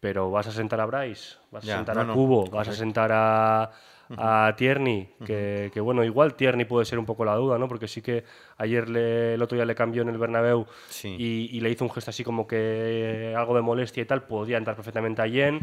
pero 0.00 0.30
vas 0.30 0.46
a 0.46 0.50
sentar 0.52 0.80
a 0.80 0.86
Bryce, 0.86 1.36
vas 1.50 1.62
Ya, 1.64 1.74
a 1.74 1.76
sentar 1.78 1.96
no, 2.06 2.12
a 2.12 2.14
Cubo, 2.14 2.46
vas 2.50 2.68
a 2.68 2.72
sentar 2.72 3.10
a, 3.12 3.70
a 4.16 4.54
Tierney, 4.56 5.10
que, 5.26 5.70
que, 5.74 5.78
bueno, 5.80 6.02
igual 6.04 6.34
Tierney 6.36 6.64
puede 6.64 6.86
ser 6.86 6.98
un 6.98 7.04
poco 7.04 7.22
la 7.26 7.34
duda, 7.36 7.58
¿no? 7.58 7.68
Porque 7.68 7.86
sí 7.86 8.00
que 8.00 8.24
ayer 8.56 8.88
le- 8.88 9.34
el 9.34 9.42
otro 9.42 9.56
día 9.56 9.66
le 9.66 9.74
cambió 9.74 10.00
en 10.00 10.08
el 10.08 10.16
Bernabéu 10.16 10.64
Sí. 10.88 11.14
y, 11.18 11.54
y 11.54 11.60
le 11.60 11.68
hizo 11.70 11.84
un 11.84 11.90
gesto 11.90 12.08
así 12.10 12.24
como 12.24 12.46
que 12.46 13.34
algo 13.36 13.54
de 13.54 13.60
molestia 13.62 14.02
y 14.02 14.06
tal, 14.06 14.22
podía 14.22 14.56
entrar 14.56 14.74
perfectamente 14.74 15.20
a 15.20 15.28
Jen, 15.28 15.60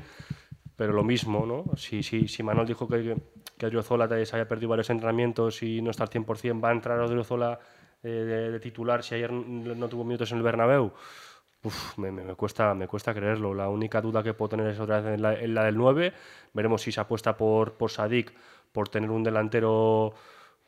pero 0.75 0.93
lo 0.93 1.03
mismo, 1.03 1.45
¿no? 1.47 1.75
Si, 1.75 2.03
si, 2.03 2.27
si 2.27 2.43
Manuel 2.43 2.67
dijo 2.67 2.87
que, 2.87 3.17
que 3.57 3.65
Odriozola 3.65 4.07
te- 4.07 4.25
se 4.25 4.35
había 4.35 4.47
perdido 4.47 4.69
varios 4.69 4.89
entrenamientos 4.89 5.63
y 5.63 5.81
no 5.81 5.91
está 5.91 6.03
al 6.03 6.09
100%, 6.09 6.63
¿va 6.63 6.69
a 6.69 6.73
entrar 6.73 6.99
Odriozola 6.99 7.59
eh, 8.03 8.07
de, 8.09 8.51
de 8.51 8.59
titular 8.59 9.03
si 9.03 9.15
ayer 9.15 9.31
no 9.31 9.87
tuvo 9.87 10.03
minutos 10.03 10.31
en 10.31 10.37
el 10.37 10.43
Bernabéu? 10.43 10.91
Uf, 11.63 11.97
me, 11.97 12.11
me- 12.11 12.23
me 12.23 12.35
cuesta, 12.35 12.73
me 12.75 12.87
cuesta 12.87 13.13
creerlo. 13.13 13.53
La 13.53 13.67
única 13.69 13.99
duda 13.99 14.21
que 14.21 14.33
puedo 14.35 14.49
tener 14.49 14.67
es 14.67 14.79
otra 14.79 15.01
vez 15.01 15.15
en 15.15 15.21
la, 15.21 15.33
en 15.33 15.53
la 15.55 15.63
del 15.65 15.75
9. 15.75 16.13
Veremos 16.53 16.81
si 16.83 16.91
se 16.91 16.99
apuesta 17.01 17.35
por, 17.35 17.73
por 17.73 17.89
Sadik, 17.89 18.31
por 18.71 18.89
tener 18.89 19.09
un 19.09 19.23
delantero, 19.23 20.13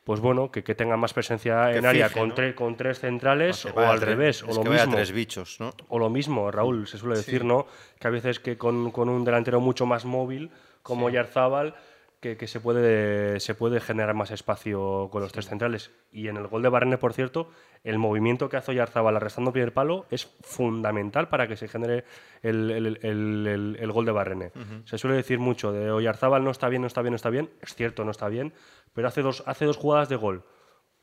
pues 0.02 0.18
bueno, 0.20 0.50
que, 0.50 0.64
que 0.64 0.74
tenga 0.74 0.96
más 0.96 1.14
presencia 1.14 1.70
Que 1.70 1.78
en 1.78 1.86
área 1.86 2.08
fije, 2.08 2.18
con, 2.20 2.28
¿no? 2.30 2.34
tre- 2.34 2.54
con 2.56 2.76
tres 2.76 2.98
centrales 2.98 3.64
o 3.66 3.72
vaya 3.72 3.90
al 3.92 4.00
tres- 4.00 4.08
revés, 4.08 4.42
o 4.42 4.46
lo 4.48 4.64
mismo. 4.64 4.94
tres 4.96 5.12
bichos, 5.12 5.60
¿no? 5.60 5.70
O 5.88 5.98
lo 6.00 6.10
mismo, 6.10 6.50
Raúl, 6.50 6.88
se 6.88 6.98
suele 6.98 7.16
decir, 7.16 7.44
¿no? 7.44 7.66
Que 8.00 8.08
a 8.08 8.10
veces 8.10 8.40
que 8.40 8.58
con, 8.58 8.90
con 8.90 9.08
un 9.08 9.24
delantero 9.24 9.60
mucho 9.60 9.86
más 9.86 10.04
móvil, 10.04 10.50
como 10.82 11.08
Yarzábal, 11.08 11.74
que, 12.20 12.36
que 12.36 12.46
se, 12.46 12.60
puede, 12.60 13.40
se 13.40 13.54
puede 13.54 13.80
generar 13.80 14.14
más 14.14 14.30
espacio 14.30 15.08
con 15.10 15.22
los 15.22 15.32
tres 15.32 15.46
centrales. 15.48 15.90
Y 16.12 16.28
en 16.28 16.36
el 16.36 16.46
gol 16.48 16.62
de 16.62 16.68
Barrene, 16.68 16.98
por 16.98 17.14
cierto, 17.14 17.48
el 17.82 17.98
movimiento 17.98 18.48
que 18.50 18.58
hace 18.58 18.74
Yarzábal 18.74 19.16
arrestando 19.16 19.52
primer 19.52 19.72
palo 19.72 20.04
es 20.10 20.26
fundamental 20.42 21.28
para 21.28 21.48
que 21.48 21.56
se 21.56 21.66
genere 21.66 22.04
el, 22.42 22.70
el- 22.70 22.98
el- 23.02 23.46
el- 23.46 23.76
el 23.80 23.92
gol 23.92 24.04
de 24.04 24.12
Barrene. 24.12 24.52
Se 24.84 24.98
suele 24.98 25.16
decir 25.16 25.38
mucho 25.38 25.72
de 25.72 25.90
Oyarzábal 25.90 26.44
no 26.44 26.50
está 26.50 26.68
bien, 26.68 26.82
no 26.82 26.88
está 26.88 27.00
bien, 27.02 27.12
no 27.12 27.16
está 27.16 27.30
bien. 27.30 27.48
Es 27.62 27.74
cierto, 27.74 28.04
no 28.04 28.10
está 28.10 28.28
bien, 28.28 28.52
pero 28.92 29.08
hace 29.08 29.22
dos, 29.22 29.42
hace 29.46 29.64
dos 29.64 29.78
jugadas 29.78 30.08
de 30.10 30.16
gol. 30.16 30.44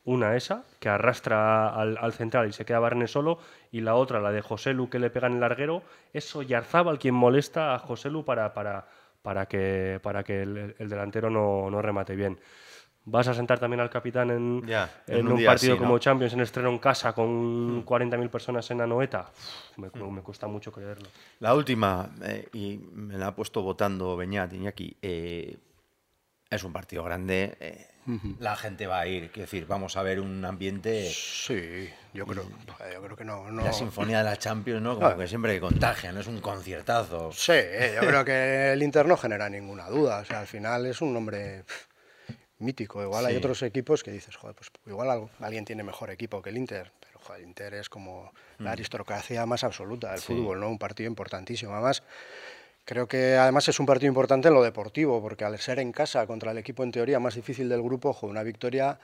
Una 0.04 0.36
esa, 0.36 0.64
que 0.80 0.88
arrastra 0.88 1.68
al, 1.68 1.98
al 2.00 2.12
central 2.14 2.48
y 2.48 2.52
se 2.52 2.64
queda 2.64 2.78
Barne 2.78 3.08
solo, 3.08 3.40
y 3.70 3.80
la 3.82 3.94
otra, 3.94 4.20
la 4.20 4.30
de 4.30 4.40
Joselu, 4.40 4.88
que 4.88 4.98
le 4.98 5.10
pega 5.10 5.26
en 5.26 5.34
el 5.34 5.40
larguero, 5.40 5.82
es 6.14 6.34
Oyarzábal 6.34 6.98
quien 6.98 7.14
molesta 7.14 7.74
a 7.74 7.78
Joselu 7.78 8.24
para, 8.24 8.54
para, 8.54 8.86
para 9.28 9.44
que, 9.44 10.00
para 10.02 10.24
que 10.24 10.40
el, 10.40 10.74
el 10.78 10.88
delantero 10.88 11.28
no, 11.28 11.68
no 11.68 11.82
remate 11.82 12.16
bien. 12.16 12.40
Vas 13.04 13.28
a 13.28 13.34
sentar 13.34 13.58
también 13.58 13.80
al 13.80 13.90
capitán 13.90 14.30
en, 14.30 14.64
en 14.66 15.18
en 15.18 15.28
un, 15.28 15.44
partido 15.44 15.50
así, 15.50 15.68
¿no? 15.68 15.76
como 15.76 15.98
Champions, 15.98 16.32
en 16.32 16.40
estreno 16.40 16.70
en 16.70 16.78
casa, 16.78 17.12
con 17.12 17.84
40.000 17.84 18.30
personas 18.30 18.70
en 18.70 18.80
Anoeta. 18.80 19.30
Me, 19.76 19.90
me 20.10 20.22
cuesta 20.22 20.46
mucho 20.46 20.72
creerlo. 20.72 21.10
La 21.40 21.54
última, 21.54 22.08
eh, 22.22 22.48
y 22.54 22.78
me 22.78 23.18
la 23.18 23.26
ha 23.26 23.34
puesto 23.36 23.60
votando 23.60 24.16
Beñat 24.16 24.50
Iñaki, 24.54 24.96
eh, 25.02 25.58
es 26.48 26.64
un 26.64 26.72
partido 26.72 27.04
grande, 27.04 27.54
eh, 27.60 27.86
la 28.40 28.56
gente 28.56 28.86
va 28.86 29.00
a 29.00 29.06
ir, 29.06 29.30
quiero 29.30 29.46
decir, 29.46 29.66
vamos 29.66 29.96
a 29.96 30.02
ver 30.02 30.20
un 30.20 30.44
ambiente, 30.44 31.10
Sí, 31.10 31.90
yo 32.14 32.26
creo, 32.26 32.44
yo 32.92 33.02
creo 33.02 33.16
que 33.16 33.24
no. 33.24 33.50
no... 33.50 33.62
la 33.64 33.72
sinfonía 33.72 34.18
de 34.18 34.24
la 34.24 34.36
Champions, 34.36 34.80
¿no? 34.82 34.94
Como 34.94 35.06
Ah. 35.06 35.16
que 35.16 35.28
siempre 35.28 35.58
contagia, 35.60 36.10
no 36.12 36.20
es 36.20 36.26
un 36.26 36.40
conciertazo. 36.40 37.30
Sí, 37.32 37.52
yo 37.94 38.00
creo 38.00 38.24
que 38.24 38.72
el 38.72 38.82
Inter 38.82 39.06
no 39.06 39.16
genera 39.16 39.48
ninguna 39.50 39.88
duda. 39.88 40.18
O 40.20 40.24
sea, 40.24 40.40
al 40.40 40.46
final 40.46 40.86
es 40.86 41.00
un 41.02 41.12
nombre 41.12 41.64
mítico. 42.58 43.02
Igual 43.02 43.26
hay 43.26 43.34
Sí. 43.34 43.38
otros 43.38 43.62
equipos 43.62 44.02
que 44.02 44.10
dices, 44.10 44.34
joder, 44.36 44.56
pues 44.56 44.70
igual 44.86 45.10
algo- 45.10 45.30
alguien 45.40 45.64
tiene 45.64 45.82
mejor 45.84 46.10
equipo 46.10 46.42
que 46.42 46.50
el 46.50 46.56
Inter. 46.56 46.90
Pero 47.00 47.20
joder, 47.20 47.42
el 47.42 47.46
Inter 47.48 47.74
es 47.74 47.88
como 47.88 48.32
la 48.58 48.72
aristocracia 48.72 49.46
más 49.46 49.62
absoluta 49.64 50.08
del 50.08 50.18
Mm. 50.18 50.22
Sí. 50.22 50.26
fútbol, 50.34 50.60
¿no? 50.60 50.68
Un 50.68 50.78
partido 50.78 51.08
importantísimo. 51.08 51.72
Además, 51.72 52.02
creo 52.88 53.06
que 53.06 53.36
además 53.36 53.68
es 53.68 53.78
un 53.80 53.84
partido 53.84 54.08
importante 54.08 54.48
en 54.48 54.54
lo 54.54 54.62
deportivo, 54.62 55.20
porque 55.20 55.44
al 55.44 55.58
ser 55.58 55.78
en 55.78 55.92
casa 55.92 56.26
contra 56.26 56.52
el 56.52 56.58
equipo 56.58 56.82
en 56.82 56.90
teoría 56.90 57.20
más 57.20 57.34
difícil 57.34 57.68
del 57.68 57.82
grupo, 57.82 58.14
joder, 58.14 58.30
una 58.30 58.42
victoria 58.42 58.98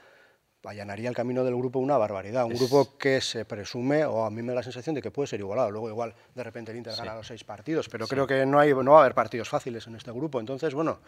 allanaría 0.67 1.09
el 1.09 1.15
camino 1.15 1.43
del 1.43 1.55
grupo 1.55 1.79
una 1.79 1.97
barbaridad. 1.97 2.45
Un 2.45 2.53
grupo 2.53 2.97
que 2.97 3.21
se 3.21 3.45
presume, 3.45 4.05
o 4.05 4.25
a 4.25 4.29
mí 4.29 4.41
me 4.41 4.49
da 4.49 4.55
la 4.55 4.63
sensación 4.63 4.95
de 4.95 5.01
que 5.01 5.11
puede 5.11 5.27
ser 5.27 5.39
igualado. 5.39 5.71
Luego 5.71 5.89
igual 5.89 6.13
de 6.33 6.43
repente 6.43 6.71
el 6.71 6.77
Inter 6.77 6.95
gana 6.95 7.15
los 7.15 7.27
seis 7.27 7.43
partidos, 7.43 7.89
pero 7.89 8.07
creo 8.07 8.27
que 8.27 8.45
no, 8.45 8.59
hay, 8.59 8.73
no 8.73 8.91
va 8.91 8.99
a 8.99 9.01
haber 9.01 9.13
partidos 9.15 9.49
fáciles 9.49 9.87
en 9.87 9.95
este 9.95 10.11
grupo. 10.11 10.39
Entonces, 10.39 10.73
bueno, 10.73 10.99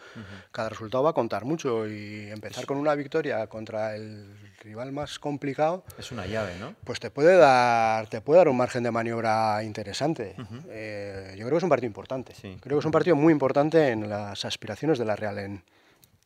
cada 0.52 0.68
resultado 0.68 1.04
va 1.04 1.10
a 1.10 1.14
contar 1.14 1.44
mucho 1.44 1.86
y 1.88 2.28
empezar 2.30 2.66
con 2.66 2.76
una 2.76 2.94
victoria 2.94 3.46
contra 3.46 3.94
el 3.94 4.34
rival 4.60 4.92
más 4.92 5.18
complicado, 5.18 5.84
Es 5.98 6.10
una 6.10 6.26
llave, 6.26 6.56
¿no? 6.58 6.74
pues 6.84 7.00
te 7.00 7.10
puede 7.10 7.36
dar, 7.36 8.08
te 8.08 8.20
puede 8.20 8.38
dar 8.38 8.48
un 8.48 8.56
margen 8.56 8.82
de 8.82 8.90
maniobra 8.90 9.62
interesante. 9.62 10.34
Eh, 10.68 11.34
yo 11.36 11.44
creo 11.44 11.50
que 11.52 11.56
es 11.58 11.62
un 11.62 11.68
partido 11.68 11.86
importante. 11.86 12.34
Sí. 12.34 12.56
Creo 12.60 12.76
que 12.76 12.80
es 12.80 12.84
un 12.84 12.92
partido 12.92 13.16
muy 13.16 13.32
importante 13.32 13.88
en 13.88 14.08
las 14.08 14.44
aspiraciones 14.44 14.98
de 14.98 15.04
la 15.04 15.16
Real 15.16 15.38
en, 15.38 15.62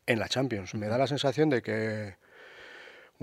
en 0.06 0.18
la 0.18 0.28
Champions. 0.28 0.74
Me 0.74 0.86
da 0.88 0.98
la 0.98 1.06
sensación 1.06 1.50
de 1.50 1.62
que 1.62 2.16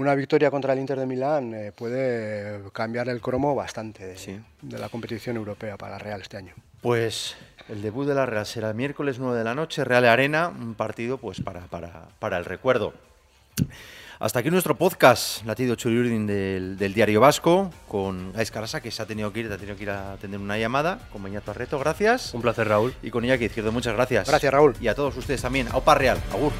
una 0.02 0.16
victoria 0.16 0.50
contra 0.52 0.74
el 0.74 0.80
Inter 0.80 1.00
de 1.00 1.06
Milán 1.06 1.54
eh, 1.54 1.72
puede 1.72 2.62
cambiar 2.72 3.10
el 3.10 3.22
cromo 3.22 3.56
bastante 3.56 4.06
de, 4.06 4.18
Sí. 4.18 4.40
de 4.62 4.78
la 4.80 4.90
competición 4.90 5.36
europea 5.38 5.78
para 5.78 5.94
la 5.94 6.00
Real 6.00 6.22
este 6.22 6.38
año. 6.38 6.54
Pues 6.82 7.36
el 7.68 7.82
debut 7.82 8.08
de 8.08 8.16
la 8.16 8.26
Real 8.26 8.46
será 8.46 8.70
el 8.70 8.76
miércoles 8.76 9.20
9 9.20 9.38
de 9.38 9.44
la 9.44 9.56
noche, 9.56 9.84
Real 9.84 10.06
Arena, 10.06 10.48
un 10.50 10.76
partido 10.76 11.18
pues 11.18 11.42
para, 11.42 11.62
para, 11.68 12.08
para 12.20 12.38
el 12.38 12.46
recuerdo. 12.46 12.94
Hasta 14.20 14.40
aquí 14.40 14.50
nuestro 14.50 14.76
podcast, 14.78 15.46
Latido 15.46 15.76
Churiurdin 15.76 16.28
del, 16.28 16.78
del 16.78 16.94
Diario 16.94 17.22
Vasco, 17.22 17.72
con 17.88 18.34
Gais 18.34 18.52
Carasa, 18.52 18.82
que 18.82 18.92
se 18.92 19.02
ha 19.02 19.06
tenido 19.06 19.32
que 19.32 19.40
ir, 19.42 19.52
ha 19.52 19.58
tenido 19.58 19.78
que 19.78 19.84
ir 19.84 19.90
a 19.92 20.12
atender 20.14 20.40
una 20.42 20.58
llamada, 20.58 21.00
con 21.14 21.24
Beñato 21.24 21.52
Arreto, 21.52 21.80
gracias. 21.80 22.34
Un 22.34 22.42
placer, 22.42 22.68
Raúl. 22.68 22.94
Y 23.02 23.12
con 23.12 23.24
Iñaki 23.24 23.46
Izquierdo, 23.46 23.72
muchas 23.72 23.94
gracias. 23.94 24.28
Gracias, 24.28 24.52
Raúl. 24.54 24.76
Y 24.82 24.90
a 24.90 24.96
todos 24.96 25.16
ustedes 25.16 25.42
también. 25.42 25.68
Aupa 25.72 25.96
Real, 25.96 26.18
Agur. 26.34 26.52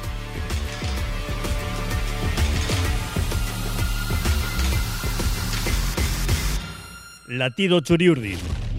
Latido 7.40 7.80
Churiurdin. 7.80 8.69